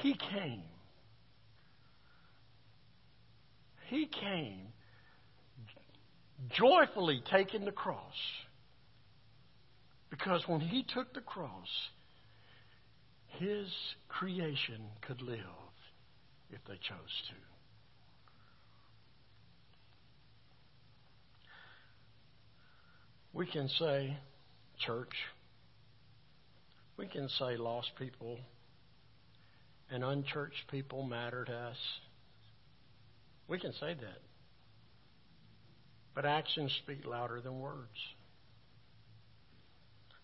He 0.00 0.14
came. 0.14 0.62
He 3.88 4.06
came 4.06 4.68
joyfully 6.50 7.22
taking 7.30 7.64
the 7.64 7.72
cross. 7.72 8.14
Because 10.10 10.42
when 10.46 10.60
he 10.60 10.82
took 10.82 11.12
the 11.14 11.20
cross, 11.20 11.68
his 13.38 13.68
creation 14.08 14.80
could 15.02 15.20
live 15.20 15.38
if 16.50 16.60
they 16.66 16.74
chose 16.74 17.22
to. 17.28 17.34
We 23.32 23.46
can 23.46 23.68
say, 23.68 24.16
church, 24.78 25.12
we 26.96 27.06
can 27.06 27.28
say 27.38 27.56
lost 27.58 27.90
people 27.98 28.38
and 29.90 30.02
unchurched 30.02 30.70
people 30.70 31.02
matter 31.02 31.44
to 31.44 31.52
us. 31.52 31.76
We 33.46 33.58
can 33.58 33.72
say 33.74 33.94
that. 33.94 34.25
But 36.16 36.24
actions 36.24 36.72
speak 36.82 37.04
louder 37.06 37.42
than 37.42 37.60
words. 37.60 37.98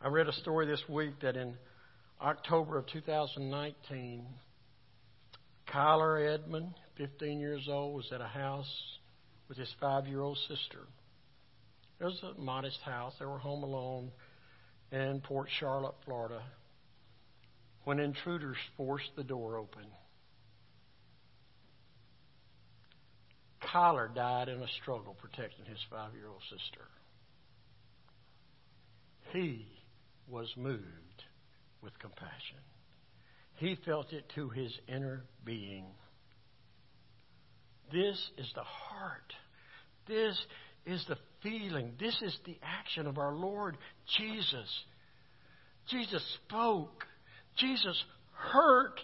I 0.01 0.09
read 0.09 0.27
a 0.27 0.33
story 0.33 0.67
this 0.67 0.83
week 0.89 1.21
that 1.21 1.37
in 1.37 1.55
October 2.19 2.79
of 2.79 2.87
2019, 2.87 4.25
Kyler 5.69 6.35
Edmond, 6.35 6.75
15 6.97 7.39
years 7.39 7.69
old, 7.69 7.95
was 7.95 8.11
at 8.11 8.23
a 8.23 8.27
house 8.27 8.73
with 9.49 9.59
his 9.59 9.69
five 9.81 10.07
year 10.07 10.23
old 10.23 10.39
sister. 10.49 10.89
It 12.01 12.05
was 12.05 12.23
a 12.23 12.41
modest 12.41 12.81
house. 12.81 13.13
They 13.19 13.27
were 13.27 13.39
home 13.39 13.63
alone 13.63 14.13
in 14.91 15.21
Port 15.21 15.51
Charlotte, 15.61 15.95
Florida, 16.07 16.43
when 17.85 18.01
intruders 18.01 18.57
forced 18.79 19.15
the 19.15 19.25
door 19.25 19.59
open. 19.59 19.85
Kyler 23.73 24.15
died 24.15 24.49
in 24.49 24.61
a 24.61 24.69
struggle 24.83 25.17
protecting 25.21 25.65
his 25.65 25.79
five 25.91 26.13
year 26.15 26.29
old 26.29 26.43
sister. 26.51 26.87
He 29.33 29.67
was 30.29 30.53
moved 30.57 31.23
with 31.83 31.99
compassion. 31.99 32.59
He 33.57 33.77
felt 33.85 34.13
it 34.13 34.25
to 34.35 34.49
his 34.51 34.73
inner 34.89 35.25
being. 35.45 35.87
This 37.91 38.19
is 38.39 38.51
the 38.55 38.63
heart. 38.63 39.33
This 40.07 40.39
is 40.87 41.05
the 41.09 41.17
feeling. 41.43 41.93
This 41.99 42.21
is 42.23 42.37
the 42.45 42.59
action 42.63 43.07
of 43.07 43.19
our 43.19 43.35
Lord 43.35 43.77
Jesus. 44.19 44.69
Jesus 45.89 46.23
spoke. 46.47 47.05
Jesus 47.57 48.03
hurt. 48.33 48.99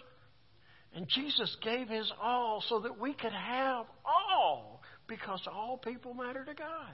And 0.95 1.07
Jesus 1.07 1.55
gave 1.63 1.87
his 1.87 2.11
all 2.21 2.63
so 2.67 2.79
that 2.79 2.99
we 2.99 3.13
could 3.13 3.31
have 3.33 3.85
all 4.05 4.81
because 5.07 5.41
all 5.47 5.77
people 5.77 6.13
matter 6.13 6.43
to 6.43 6.53
God. 6.53 6.93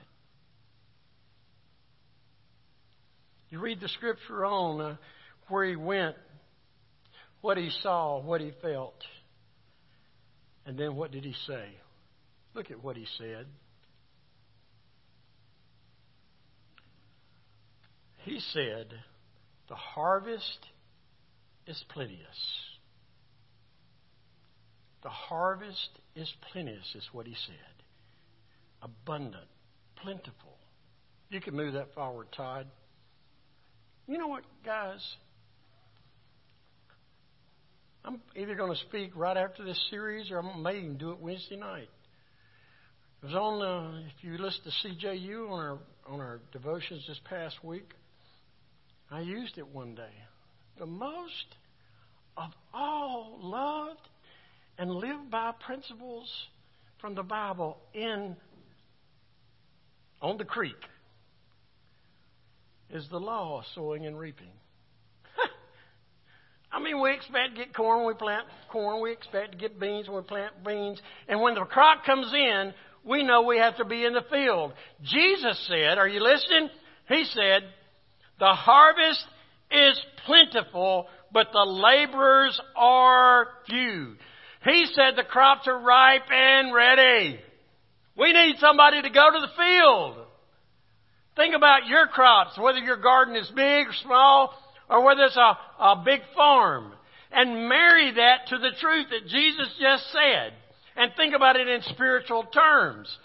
You 3.50 3.60
read 3.60 3.80
the 3.80 3.88
scripture 3.90 4.46
on 4.46 4.82
uh, 4.82 4.96
where 5.48 5.66
he 5.66 5.76
went, 5.76 6.16
what 7.42 7.58
he 7.58 7.70
saw, 7.84 8.20
what 8.22 8.42
he 8.42 8.52
felt. 8.62 9.02
And 10.66 10.78
then 10.78 10.96
what 10.96 11.12
did 11.12 11.24
he 11.24 11.36
say? 11.48 11.70
Look 12.54 12.72
at 12.72 12.84
what 12.84 12.98
he 12.98 13.06
said. 13.18 13.46
He 18.24 18.40
said, 18.52 18.88
The 19.70 19.76
harvest 19.76 20.66
is 21.68 21.82
plenteous. 21.90 22.65
The 25.06 25.12
harvest 25.12 26.00
is 26.16 26.28
plenteous, 26.52 26.96
is 26.96 27.08
what 27.12 27.28
he 27.28 27.36
said. 27.46 27.84
Abundant, 28.82 29.46
plentiful. 29.98 30.58
You 31.30 31.40
can 31.40 31.56
move 31.56 31.74
that 31.74 31.94
forward, 31.94 32.30
Todd. 32.36 32.66
You 34.08 34.18
know 34.18 34.26
what, 34.26 34.46
guys? 34.66 35.00
I'm 38.04 38.20
either 38.36 38.56
going 38.56 38.72
to 38.72 38.80
speak 38.80 39.12
right 39.16 39.38
after 39.38 39.64
this 39.64 39.80
series 39.92 40.32
or 40.32 40.42
I 40.42 40.58
may 40.58 40.80
even 40.80 40.98
do 40.98 41.12
it 41.12 41.20
Wednesday 41.20 41.58
night. 41.58 41.90
It 43.22 43.28
was 43.28 43.36
on, 43.36 43.62
uh, 43.62 44.00
if 44.08 44.24
you 44.24 44.40
listen 44.40 44.64
to 44.64 44.88
CJU 44.88 45.52
on 45.52 45.60
our, 45.60 45.78
on 46.08 46.20
our 46.20 46.40
devotions 46.52 47.06
this 47.08 47.20
past 47.30 47.64
week, 47.64 47.92
I 49.12 49.20
used 49.20 49.60
it 49.60 49.68
one 49.68 49.94
day. 49.94 50.16
The 50.80 50.88
most 50.88 51.46
of 52.38 52.50
all 52.74 53.38
loved 53.40 54.10
and 54.78 54.92
live 54.92 55.30
by 55.30 55.52
principles 55.66 56.30
from 57.00 57.16
the 57.16 57.24
Bible 57.24 57.78
in 57.94 58.36
on 60.22 60.38
the 60.38 60.46
creek 60.46 60.76
is 62.90 63.08
the 63.10 63.20
law 63.20 63.60
of 63.60 63.66
sowing 63.74 64.06
and 64.06 64.18
reaping. 64.18 64.52
I 66.72 66.82
mean, 66.82 67.02
we 67.02 67.14
expect 67.14 67.56
to 67.56 67.66
get 67.66 67.76
corn 67.76 68.00
when 68.00 68.08
we 68.08 68.14
plant 68.14 68.46
corn. 68.72 69.02
We 69.02 69.12
expect 69.12 69.54
to 69.54 69.58
get 69.58 69.80
beans 69.80 70.08
when 70.08 70.18
we 70.18 70.24
plant 70.24 70.64
beans. 70.66 71.02
And 71.28 71.42
when 71.42 71.56
the 71.56 71.62
crop 71.62 72.06
comes 72.06 72.32
in, 72.34 72.74
we 73.04 73.24
know 73.24 73.44
we 73.44 73.58
have 73.58 73.78
to 73.78 73.86
be 73.86 74.06
in 74.06 74.14
the 74.14 74.26
field. 74.32 74.74
Jesus 75.04 75.64
said, 75.68 75.98
are 75.98 76.08
you 76.08 76.22
listening? 76.22 76.70
He 77.08 77.26
said, 77.34 77.64
the 78.40 78.54
harvest 78.54 79.24
is 79.72 80.00
plentiful, 80.26 81.08
but 81.32 81.48
the 81.52 81.60
laborers 81.60 82.60
are 82.76 83.48
few. 83.68 84.16
He 84.66 84.88
said 84.94 85.16
the 85.16 85.24
crops 85.24 85.68
are 85.68 85.80
ripe 85.80 86.30
and 86.32 86.74
ready. 86.74 87.40
We 88.18 88.34
need 88.34 88.56
somebody 88.60 89.02
to 89.02 89.10
go 89.10 89.30
to 89.32 89.40
the 89.40 89.54
field. 89.56 90.26
Think 91.36 91.54
about 91.56 91.88
your 91.88 92.08
crops, 92.08 92.58
whether 92.58 92.80
your 92.80 92.98
garden 92.98 93.36
is 93.36 93.48
big 93.56 93.88
or 93.88 93.94
small, 94.02 94.54
or 94.90 95.04
whether 95.04 95.24
it's 95.24 95.38
a, 95.38 95.58
a 95.80 96.02
big 96.04 96.22
farm. 96.36 96.94
And 97.32 97.70
marry 97.70 98.14
that 98.14 98.48
to 98.48 98.58
the 98.58 98.72
truth 98.80 99.08
that 99.12 99.28
Jesus 99.28 99.68
just 99.80 100.12
said. 100.12 100.54
And 100.96 101.12
think 101.16 101.36
about 101.36 101.58
it 101.58 101.68
in 101.68 101.82
spiritual 101.84 102.44
terms. 102.44 103.16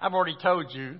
I've 0.00 0.14
already 0.14 0.36
told 0.42 0.72
you 0.72 0.98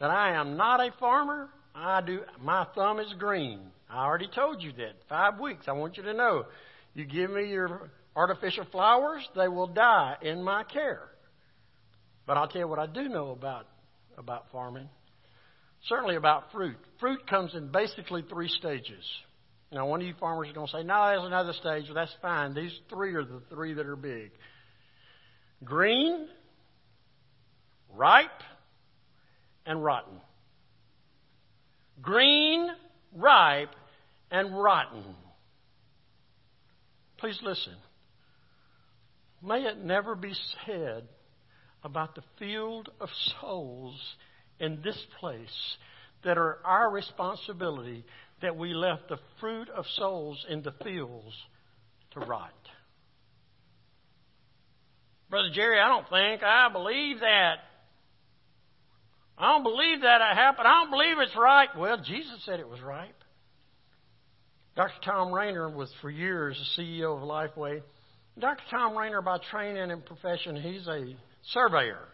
that 0.00 0.10
I 0.10 0.34
am 0.40 0.56
not 0.56 0.80
a 0.80 0.90
farmer. 0.98 1.50
I 1.74 2.00
do, 2.00 2.22
my 2.40 2.66
thumb 2.74 2.98
is 2.98 3.12
green. 3.18 3.60
I 3.88 4.04
already 4.04 4.28
told 4.34 4.62
you 4.62 4.72
that. 4.72 4.94
Five 5.08 5.38
weeks. 5.38 5.66
I 5.68 5.72
want 5.72 5.98
you 5.98 6.02
to 6.04 6.14
know. 6.14 6.46
You 6.94 7.04
give 7.04 7.30
me 7.30 7.48
your 7.48 7.90
artificial 8.14 8.66
flowers, 8.70 9.26
they 9.34 9.48
will 9.48 9.66
die 9.66 10.16
in 10.22 10.42
my 10.42 10.64
care. 10.64 11.08
But 12.26 12.36
I'll 12.36 12.48
tell 12.48 12.60
you 12.60 12.68
what 12.68 12.78
I 12.78 12.86
do 12.86 13.08
know 13.08 13.30
about, 13.30 13.66
about 14.16 14.46
farming. 14.52 14.88
Certainly 15.88 16.16
about 16.16 16.52
fruit. 16.52 16.76
Fruit 17.00 17.26
comes 17.26 17.54
in 17.54 17.72
basically 17.72 18.22
three 18.28 18.48
stages. 18.48 19.04
Now, 19.72 19.86
one 19.86 20.00
of 20.02 20.06
you 20.06 20.14
farmers 20.20 20.48
is 20.48 20.54
going 20.54 20.66
to 20.66 20.72
say, 20.72 20.82
no, 20.82 21.06
there's 21.06 21.24
another 21.24 21.54
stage. 21.54 21.84
Well, 21.86 21.94
that's 21.94 22.14
fine. 22.20 22.54
These 22.54 22.78
three 22.90 23.14
are 23.14 23.24
the 23.24 23.40
three 23.50 23.74
that 23.74 23.86
are 23.86 23.96
big 23.96 24.30
green, 25.64 26.28
ripe, 27.94 28.26
and 29.64 29.82
rotten. 29.82 30.20
Green, 32.00 32.68
ripe, 33.14 33.70
and 34.30 34.60
rotten. 34.60 35.02
Please 37.22 37.38
listen. 37.40 37.74
May 39.44 39.62
it 39.62 39.78
never 39.78 40.16
be 40.16 40.34
said 40.66 41.04
about 41.84 42.16
the 42.16 42.22
field 42.36 42.88
of 43.00 43.08
souls 43.40 43.94
in 44.58 44.80
this 44.82 44.98
place 45.20 45.76
that 46.24 46.36
are 46.36 46.58
our 46.64 46.90
responsibility 46.90 48.04
that 48.42 48.56
we 48.56 48.74
left 48.74 49.08
the 49.08 49.18
fruit 49.38 49.68
of 49.68 49.84
souls 49.94 50.44
in 50.48 50.62
the 50.62 50.74
fields 50.82 51.32
to 52.14 52.20
rot. 52.20 52.50
Brother 55.30 55.50
Jerry, 55.54 55.78
I 55.78 55.86
don't 55.86 56.08
think 56.08 56.42
I 56.42 56.70
believe 56.72 57.20
that. 57.20 57.58
I 59.38 59.52
don't 59.52 59.62
believe 59.62 60.00
that 60.02 60.20
it 60.20 60.36
happened. 60.36 60.66
I 60.66 60.82
don't 60.82 60.90
believe 60.90 61.18
it's 61.20 61.36
right. 61.36 61.68
Well, 61.78 61.98
Jesus 61.98 62.42
said 62.44 62.58
it 62.58 62.68
was 62.68 62.80
right. 62.80 63.14
Dr. 64.74 64.94
Thom 65.04 65.32
Rainer 65.32 65.68
was 65.68 65.92
for 66.00 66.10
years 66.10 66.58
the 66.76 66.82
CEO 66.82 67.16
of 67.16 67.22
Lifeway. 67.22 67.82
Dr. 68.38 68.62
Thom 68.70 68.96
Rainer, 68.96 69.20
by 69.20 69.38
training 69.50 69.90
and 69.90 70.04
profession, 70.04 70.56
he's 70.56 70.86
a 70.88 71.14
surveyor. 71.52 72.08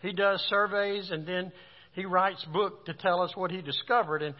He 0.00 0.12
does 0.12 0.40
surveys 0.48 1.10
and 1.10 1.26
then 1.26 1.52
he 1.92 2.06
writes 2.06 2.42
book 2.46 2.86
to 2.86 2.94
tell 2.94 3.20
us 3.20 3.36
what 3.36 3.50
he 3.50 3.60
discovered. 3.60 4.22
And, 4.22 4.34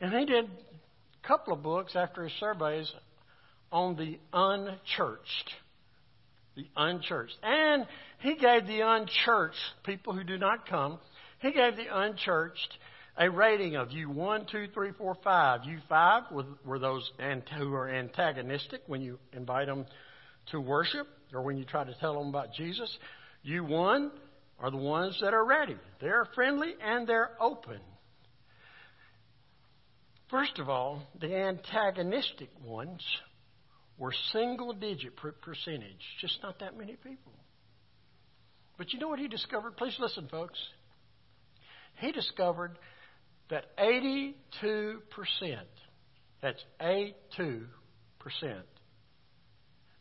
and 0.00 0.12
he 0.12 0.26
did 0.26 0.44
a 0.44 1.26
couple 1.26 1.54
of 1.54 1.62
books 1.62 1.96
after 1.96 2.24
his 2.24 2.32
surveys 2.38 2.92
on 3.72 3.96
the 3.96 4.18
unchurched. 4.34 5.54
The 6.54 6.66
unchurched. 6.76 7.36
And 7.42 7.86
he 8.20 8.34
gave 8.34 8.66
the 8.66 8.80
unchurched, 8.80 9.56
people 9.84 10.12
who 10.12 10.24
do 10.24 10.36
not 10.36 10.68
come, 10.68 10.98
he 11.40 11.52
gave 11.52 11.76
the 11.76 11.86
unchurched 11.90 12.76
a 13.18 13.30
rating 13.30 13.76
of 13.76 13.88
U1, 13.88 14.50
2, 14.50 14.68
3, 14.74 14.92
4, 14.92 15.16
5. 15.22 15.60
U5 15.60 16.32
were, 16.32 16.44
were 16.64 16.78
those 16.78 17.10
who 17.56 17.74
are 17.74 17.88
antagonistic 17.88 18.82
when 18.86 19.00
you 19.00 19.18
invite 19.32 19.66
them 19.66 19.86
to 20.50 20.60
worship 20.60 21.06
or 21.32 21.42
when 21.42 21.56
you 21.56 21.64
try 21.64 21.84
to 21.84 21.94
tell 22.00 22.18
them 22.18 22.28
about 22.28 22.52
Jesus. 22.52 22.94
U1 23.48 24.10
are 24.58 24.70
the 24.70 24.76
ones 24.76 25.18
that 25.20 25.34
are 25.34 25.44
ready. 25.44 25.76
They're 26.00 26.26
friendly 26.34 26.74
and 26.82 27.06
they're 27.06 27.30
open. 27.40 27.80
First 30.30 30.58
of 30.58 30.68
all, 30.68 31.02
the 31.20 31.34
antagonistic 31.34 32.50
ones 32.64 33.02
were 33.98 34.12
single 34.32 34.72
digit 34.72 35.12
percentage, 35.16 36.02
just 36.20 36.38
not 36.42 36.58
that 36.58 36.76
many 36.76 36.96
people. 36.96 37.32
But 38.76 38.92
you 38.92 38.98
know 38.98 39.08
what 39.08 39.20
he 39.20 39.28
discovered? 39.28 39.76
Please 39.76 39.96
listen, 39.98 40.28
folks. 40.28 40.58
He 41.98 42.12
discovered 42.12 42.76
that 43.50 43.76
82%, 43.78 44.34
that's 46.42 46.64
82%, 46.80 47.66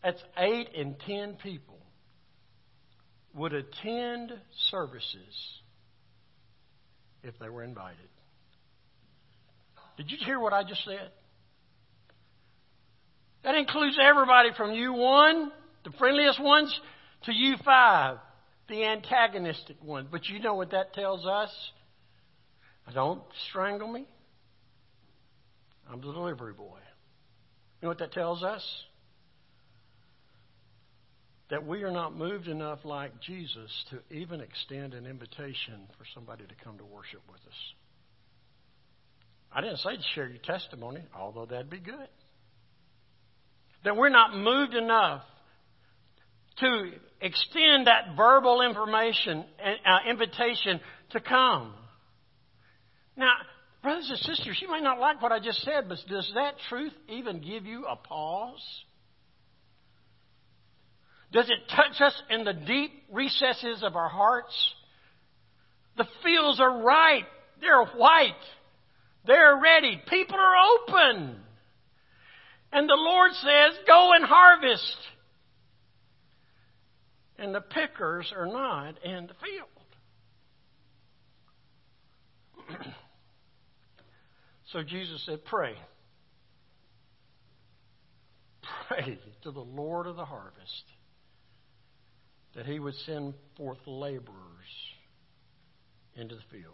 that's 0.03 0.23
8 0.37 0.69
in 0.73 0.95
10 1.07 1.37
people, 1.43 1.77
would 3.33 3.53
attend 3.53 4.31
services 4.71 5.61
if 7.23 7.37
they 7.39 7.49
were 7.49 7.63
invited. 7.63 7.97
Did 9.97 10.11
you 10.11 10.17
hear 10.25 10.39
what 10.39 10.53
I 10.53 10.63
just 10.63 10.83
said? 10.85 11.11
That 13.43 13.55
includes 13.55 13.97
everybody 14.01 14.49
from 14.57 14.71
U1, 14.71 15.49
the 15.83 15.91
friendliest 15.99 16.41
ones, 16.41 16.79
to 17.23 17.31
U5, 17.31 18.19
the 18.69 18.83
antagonistic 18.83 19.83
ones. 19.83 20.07
But 20.11 20.27
you 20.27 20.39
know 20.39 20.55
what 20.55 20.71
that 20.71 20.93
tells 20.93 21.25
us? 21.25 21.49
Don't 22.93 23.21
strangle 23.49 23.87
me. 23.87 24.05
I'm 25.89 26.01
the 26.01 26.11
delivery 26.11 26.53
boy. 26.53 26.79
You 27.81 27.85
know 27.85 27.89
what 27.89 27.99
that 27.99 28.11
tells 28.11 28.43
us? 28.43 28.63
That 31.49 31.65
we 31.65 31.83
are 31.83 31.91
not 31.91 32.15
moved 32.15 32.47
enough 32.47 32.79
like 32.83 33.21
Jesus 33.21 33.69
to 33.91 34.15
even 34.15 34.41
extend 34.41 34.93
an 34.93 35.05
invitation 35.05 35.87
for 35.97 36.05
somebody 36.13 36.43
to 36.45 36.55
come 36.63 36.77
to 36.77 36.85
worship 36.85 37.21
with 37.31 37.41
us. 37.41 37.57
I 39.51 39.61
didn't 39.61 39.77
say 39.77 39.95
to 39.95 40.03
share 40.15 40.27
your 40.27 40.39
testimony, 40.39 41.01
although 41.15 41.45
that'd 41.45 41.69
be 41.69 41.79
good. 41.79 42.09
That 43.83 43.95
we're 43.95 44.09
not 44.09 44.35
moved 44.35 44.73
enough 44.73 45.21
to 46.57 46.91
extend 47.21 47.87
that 47.87 48.15
verbal 48.17 48.61
information, 48.61 49.45
uh, 49.63 50.09
invitation 50.09 50.79
to 51.11 51.19
come. 51.19 51.73
Now, 53.17 53.33
brothers 53.81 54.09
and 54.09 54.19
sisters, 54.19 54.59
you 54.61 54.69
may 54.71 54.81
not 54.81 54.99
like 54.99 55.21
what 55.21 55.31
I 55.31 55.39
just 55.39 55.61
said, 55.61 55.87
but 55.87 55.97
does 56.09 56.31
that 56.35 56.55
truth 56.69 56.93
even 57.07 57.39
give 57.41 57.65
you 57.65 57.85
a 57.85 57.95
pause? 57.95 58.63
Does 61.31 61.49
it 61.49 61.69
touch 61.69 62.01
us 62.01 62.21
in 62.29 62.43
the 62.43 62.53
deep 62.53 62.91
recesses 63.11 63.83
of 63.83 63.95
our 63.95 64.09
hearts? 64.09 64.53
The 65.97 66.07
fields 66.23 66.59
are 66.59 66.81
ripe. 66.81 67.27
They're 67.61 67.85
white. 67.85 68.31
They're 69.25 69.59
ready. 69.61 70.01
People 70.09 70.37
are 70.37 70.55
open. 70.79 71.35
And 72.71 72.89
the 72.89 72.95
Lord 72.95 73.31
says, 73.33 73.77
Go 73.87 74.11
and 74.13 74.25
harvest. 74.25 74.97
And 77.37 77.53
the 77.53 77.61
pickers 77.61 78.31
are 78.35 78.47
not 78.47 79.03
in 79.03 79.27
the 79.27 79.33
field. 79.43 79.67
so 84.75 84.83
Jesus 84.83 85.23
said, 85.25 85.45
Pray. 85.45 85.73
Pray 88.89 89.17
to 89.43 89.51
the 89.51 89.61
Lord 89.61 90.05
of 90.05 90.17
the 90.17 90.25
harvest 90.25 90.83
that 92.55 92.65
he 92.65 92.77
would 92.79 92.93
send 93.05 93.35
forth 93.55 93.77
laborers 93.85 94.35
into 96.17 96.35
the 96.35 96.41
field. 96.51 96.73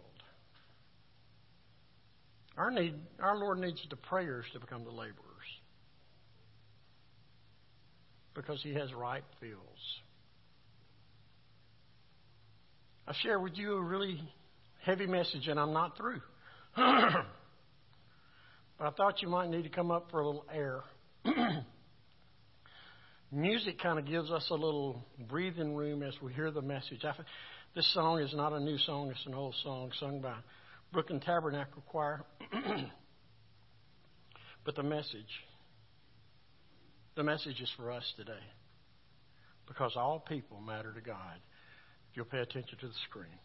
Our, 2.56 2.72
need, 2.72 2.94
our 3.20 3.38
Lord 3.38 3.60
needs 3.60 3.80
the 3.88 3.94
prayers 3.94 4.46
to 4.52 4.58
become 4.58 4.82
the 4.82 4.90
laborers 4.90 5.14
because 8.34 8.60
he 8.64 8.74
has 8.74 8.92
ripe 8.92 9.24
fields. 9.40 9.60
I 13.06 13.14
share 13.22 13.38
with 13.38 13.52
you 13.54 13.74
a 13.74 13.82
really 13.82 14.20
heavy 14.80 15.06
message, 15.06 15.46
and 15.46 15.60
I'm 15.60 15.72
not 15.72 15.96
through. 15.96 16.20
but 18.82 18.88
I 18.88 18.96
thought 18.96 19.22
you 19.22 19.28
might 19.28 19.48
need 19.48 19.62
to 19.62 19.68
come 19.68 19.92
up 19.92 20.10
for 20.10 20.18
a 20.18 20.26
little 20.26 20.44
air. 20.52 20.80
Music 23.30 23.80
kind 23.80 23.96
of 23.96 24.06
gives 24.06 24.28
us 24.32 24.44
a 24.50 24.54
little 24.54 25.04
breathing 25.28 25.76
room 25.76 26.02
as 26.02 26.14
we 26.20 26.32
hear 26.32 26.50
the 26.50 26.62
message. 26.62 27.04
I, 27.04 27.12
this 27.76 27.88
song 27.94 28.18
is 28.18 28.34
not 28.34 28.52
a 28.52 28.58
new 28.58 28.76
song, 28.78 29.10
it's 29.10 29.24
an 29.24 29.34
old 29.34 29.54
song 29.62 29.92
sung 30.00 30.20
by 30.20 30.34
Brooklyn 30.92 31.20
Tabernacle 31.20 31.84
Choir. 31.86 32.24
but 34.64 34.74
the 34.74 34.82
message, 34.82 35.30
the 37.14 37.22
message 37.22 37.60
is 37.60 37.70
for 37.76 37.92
us 37.92 38.12
today. 38.16 38.32
Because 39.68 39.92
all 39.94 40.24
people 40.28 40.60
matter 40.60 40.92
to 40.92 41.00
God. 41.00 41.38
If 42.10 42.16
you'll 42.16 42.26
pay 42.26 42.40
attention 42.40 42.78
to 42.80 42.88
the 42.88 42.94
screen. 43.08 43.38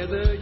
Other 0.00 0.34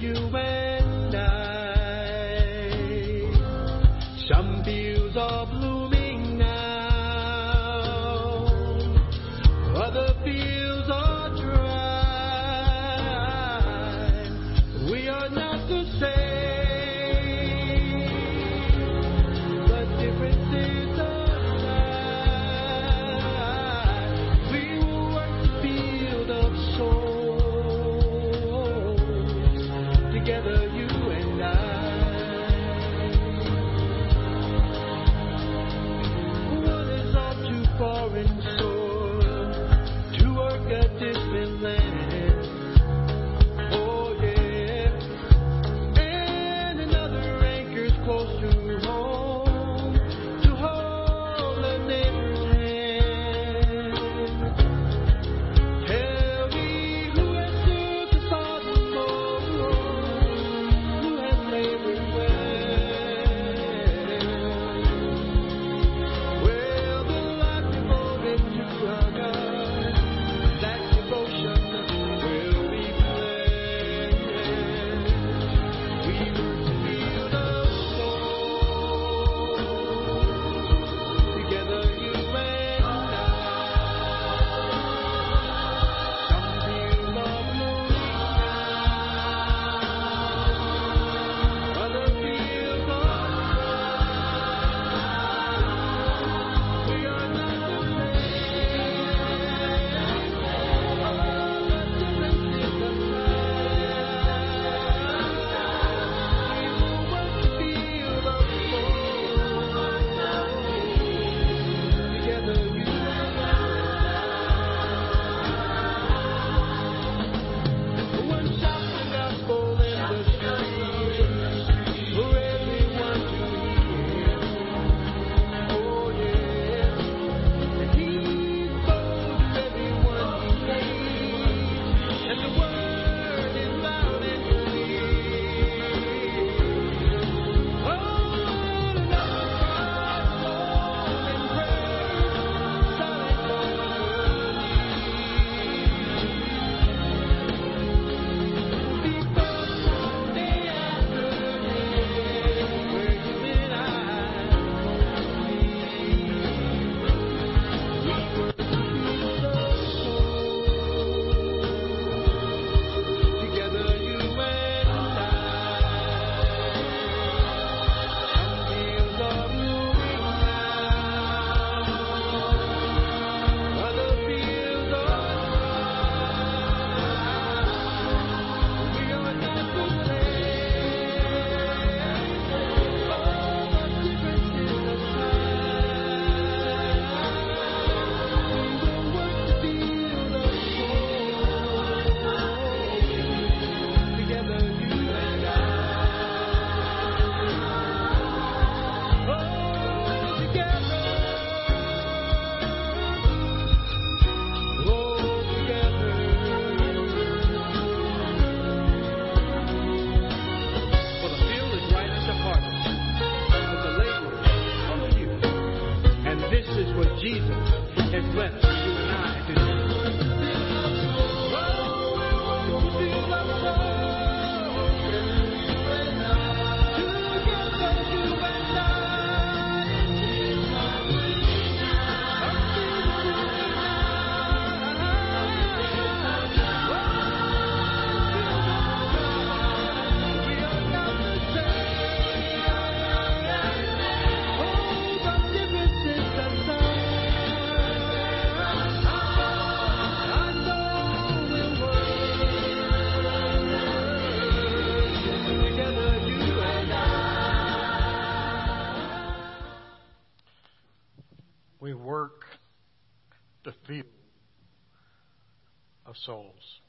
souls. 266.28 266.80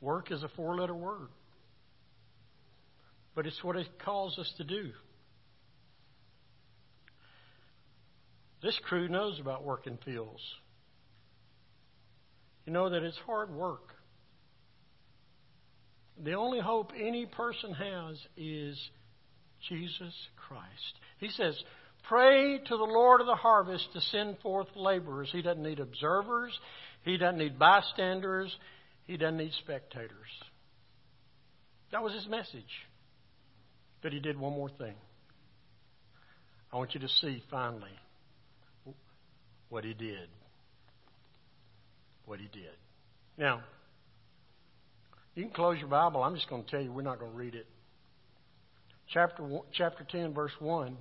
Work 0.00 0.30
is 0.30 0.44
a 0.44 0.48
four 0.54 0.76
letter 0.76 0.94
word, 0.94 1.28
but 3.34 3.46
it's 3.46 3.62
what 3.64 3.76
it 3.76 3.88
calls 4.04 4.38
us 4.38 4.50
to 4.58 4.64
do. 4.64 4.90
This 8.62 8.78
crew 8.84 9.08
knows 9.08 9.40
about 9.40 9.64
working 9.64 9.98
fields. 10.04 10.40
You 12.64 12.72
know 12.72 12.90
that 12.90 13.02
it's 13.02 13.18
hard 13.26 13.50
work. 13.50 13.94
The 16.22 16.34
only 16.34 16.60
hope 16.60 16.92
any 16.96 17.26
person 17.26 17.72
has 17.72 18.16
is 18.36 18.78
Jesus 19.68 20.14
Christ. 20.48 20.98
He 21.18 21.30
says, 21.30 21.56
Pray 22.08 22.58
to 22.58 22.76
the 22.76 22.84
Lord 22.84 23.20
of 23.20 23.26
the 23.26 23.34
harvest 23.34 23.92
to 23.92 24.00
send 24.00 24.38
forth 24.38 24.68
laborers. 24.76 25.28
He 25.32 25.42
doesn't 25.42 25.62
need 25.62 25.80
observers, 25.80 26.58
He 27.08 27.16
doesn't 27.16 27.38
need 27.38 27.58
bystanders, 27.58 28.54
He 29.06 29.16
doesn't 29.16 29.38
need 29.38 29.52
spectators. 29.60 30.28
That 31.90 32.02
was 32.02 32.12
His 32.12 32.26
message. 32.28 32.86
But 34.02 34.12
He 34.12 34.20
did 34.20 34.38
one 34.38 34.52
more 34.52 34.68
thing. 34.68 34.94
I 36.72 36.76
want 36.76 36.94
you 36.94 37.00
to 37.00 37.08
see 37.08 37.42
finally 37.50 37.90
what 39.70 39.84
He 39.84 39.94
did. 39.94 40.28
What 42.26 42.40
He 42.40 42.48
did. 42.52 42.76
Now, 43.38 43.62
you 45.34 45.44
can 45.44 45.52
close 45.52 45.78
your 45.78 45.88
Bible. 45.88 46.22
I'm 46.22 46.34
just 46.34 46.50
going 46.50 46.64
to 46.64 46.70
tell 46.70 46.82
you, 46.82 46.92
we're 46.92 47.02
not 47.02 47.18
going 47.18 47.32
to 47.32 47.38
read 47.38 47.54
it. 47.54 47.66
Chapter, 49.14 49.48
chapter 49.72 50.04
10, 50.10 50.34
verse 50.34 50.52
1 50.58 50.96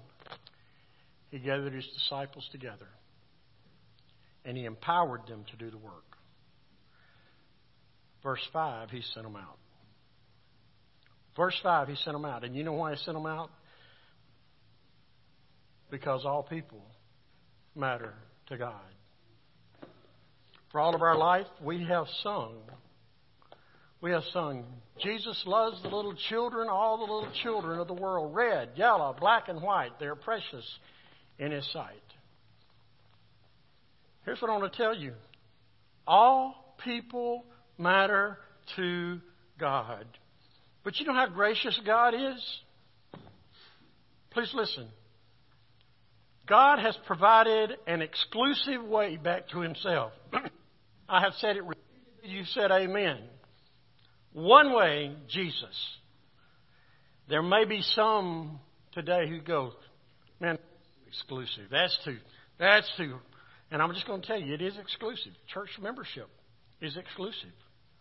he 1.30 1.39
gathered 1.39 1.74
his 1.74 1.86
disciples 1.88 2.47
together 2.53 2.88
and 4.48 4.58
he 4.58 4.64
empowered 4.64 5.28
them 5.28 5.43
to 5.52 5.58
do 5.58 5.70
the 5.70 5.78
work. 5.78 6.18
Verse 8.24 8.41
5, 8.54 8.89
he 8.89 9.02
sent 9.14 9.26
them 9.26 9.36
out. 9.36 9.58
Verse 11.36 11.60
5, 11.62 11.89
he 11.89 11.95
sent 11.95 12.16
them 12.16 12.26
out. 12.26 12.45
And 12.45 12.56
you 12.56 12.64
know 12.64 12.74
why 12.74 12.95
he 12.95 12.98
sent 13.04 13.16
them 13.16 13.26
out? 13.26 13.52
Because 15.91 16.26
all 16.26 16.43
people 16.43 16.82
matter 17.76 18.14
to 18.48 18.58
God. 18.58 18.74
For 20.72 20.80
all 20.80 20.95
of 20.95 21.02
our 21.02 21.18
life, 21.18 21.45
we 21.62 21.84
have 21.84 22.06
sung. 22.24 22.56
We 24.00 24.12
have 24.12 24.24
sung, 24.32 24.64
Jesus 25.02 25.41
loves 25.45 25.82
the 25.82 25.89
little 25.89 26.16
children, 26.30 26.68
all 26.70 26.98
the 26.98 27.12
little 27.12 27.32
children 27.43 27.80
of 27.80 27.88
the 27.88 27.93
world, 27.93 28.34
red, 28.34 28.70
yellow, 28.76 29.16
black, 29.20 29.50
and 29.50 29.62
white. 29.62 30.00
They're 30.00 30.16
precious 30.16 30.66
in 31.39 31.52
His 31.52 31.70
sight. 31.74 32.07
Here's 34.28 34.41
what 34.41 34.51
I 34.51 34.57
want 34.57 34.73
to 34.73 34.78
tell 34.78 34.93
you 34.93 35.13
all 36.05 36.75
people 36.84 37.45
matter 37.78 38.38
to 38.75 39.21
God. 39.57 40.05
But 40.84 40.99
you 40.99 41.05
know 41.05 41.13
how 41.13 41.28
gracious 41.28 41.80
God 41.86 42.13
is? 42.13 42.59
Please 44.32 44.51
listen. 44.53 44.89
God 46.45 46.80
has 46.80 46.97
provided 47.07 47.71
an 47.88 48.01
exclusive 48.01 48.84
way 48.84 49.15
back 49.15 49.47
to 49.49 49.61
Himself. 49.61 50.11
I 51.09 51.21
have 51.21 51.34
said 51.38 51.55
it. 51.55 51.63
You 52.23 52.43
said 52.51 52.69
amen. 52.69 53.19
One 54.34 54.73
way, 54.73 55.15
Jesus. 55.30 55.97
There 57.30 57.41
may 57.41 57.63
be 57.63 57.82
some 57.82 58.59
today 58.91 59.30
who 59.30 59.39
go, 59.39 59.71
man, 60.41 60.57
exclusive. 61.07 61.67
That's 61.71 61.97
too. 62.03 62.17
That's 62.59 62.91
too. 62.97 63.15
And 63.72 63.82
I'm 63.82 63.93
just 63.93 64.07
going 64.07 64.22
to 64.22 64.28
tell 64.28 64.39
you, 64.39 64.53
it 64.53 64.61
is 64.61 64.78
exclusive. 64.78 65.34
Church 65.53 65.70
membership 65.82 66.30
is 66.82 66.95
exclusive. 66.95 67.51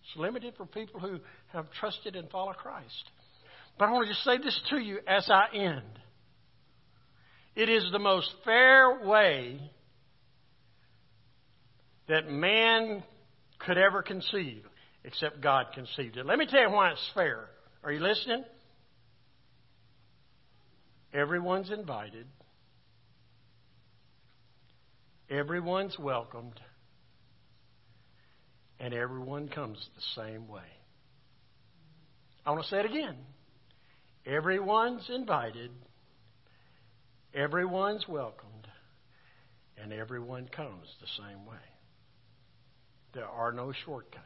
It's 0.03 0.17
limited 0.17 0.55
for 0.57 0.67
people 0.67 1.01
who 1.01 1.19
have 1.53 1.67
trusted 1.81 2.15
and 2.15 2.31
follow 2.31 2.53
Christ. 2.53 3.11
But 3.79 3.89
I 3.89 3.93
want 3.93 4.07
to 4.07 4.13
just 4.13 4.25
say 4.25 4.39
this 4.39 4.59
to 4.71 4.79
you 4.79 4.99
as 5.07 5.29
I 5.29 5.55
end. 5.55 5.99
It 7.57 7.69
is 7.69 7.91
the 7.91 7.99
most 7.99 8.31
fair 8.45 9.05
way 9.05 9.61
that 12.09 12.31
man 12.31 13.03
could 13.59 13.79
ever 13.79 14.03
conceive, 14.03 14.63
except 15.05 15.41
God 15.41 15.67
conceived 15.75 16.17
it. 16.17 16.27
Let 16.27 16.39
me 16.39 16.47
tell 16.47 16.61
you 16.61 16.71
why 16.71 16.93
it's 16.93 17.11
fair. 17.15 17.47
Are 17.83 17.91
you 17.91 18.01
listening? 18.01 18.45
Everyone's 21.13 21.71
invited. 21.71 22.27
Everyone's 25.29 25.99
welcomed. 25.99 26.61
And 28.79 28.93
everyone 28.93 29.49
comes 29.49 29.79
the 29.97 30.23
same 30.23 30.49
way. 30.49 30.61
I 32.45 32.51
want 32.51 32.63
to 32.63 32.69
say 32.69 32.81
it 32.81 32.87
again. 32.87 33.17
Everyone's 34.27 35.09
invited. 35.09 35.71
Everyone's 37.35 38.07
welcomed. 38.07 38.69
And 39.83 39.93
everyone 39.93 40.49
comes 40.49 40.87
the 41.01 41.23
same 41.23 41.47
way. 41.47 41.57
There 43.15 43.27
are 43.27 43.53
no 43.53 43.73
shortcuts. 43.85 44.25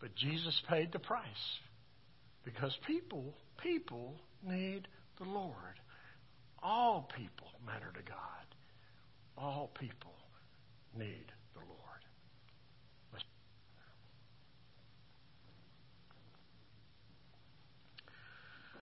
But 0.00 0.14
Jesus 0.16 0.60
paid 0.68 0.92
the 0.92 0.98
price. 0.98 1.24
Because 2.44 2.76
people, 2.86 3.34
people 3.62 4.16
need 4.42 4.88
the 5.18 5.28
Lord. 5.28 5.54
All 6.62 7.08
people 7.16 7.48
matter 7.66 7.92
to 7.94 8.02
God. 8.02 8.49
All 9.36 9.70
people 9.78 10.14
need 10.96 11.32
the 11.54 11.60
Lord. 11.60 11.89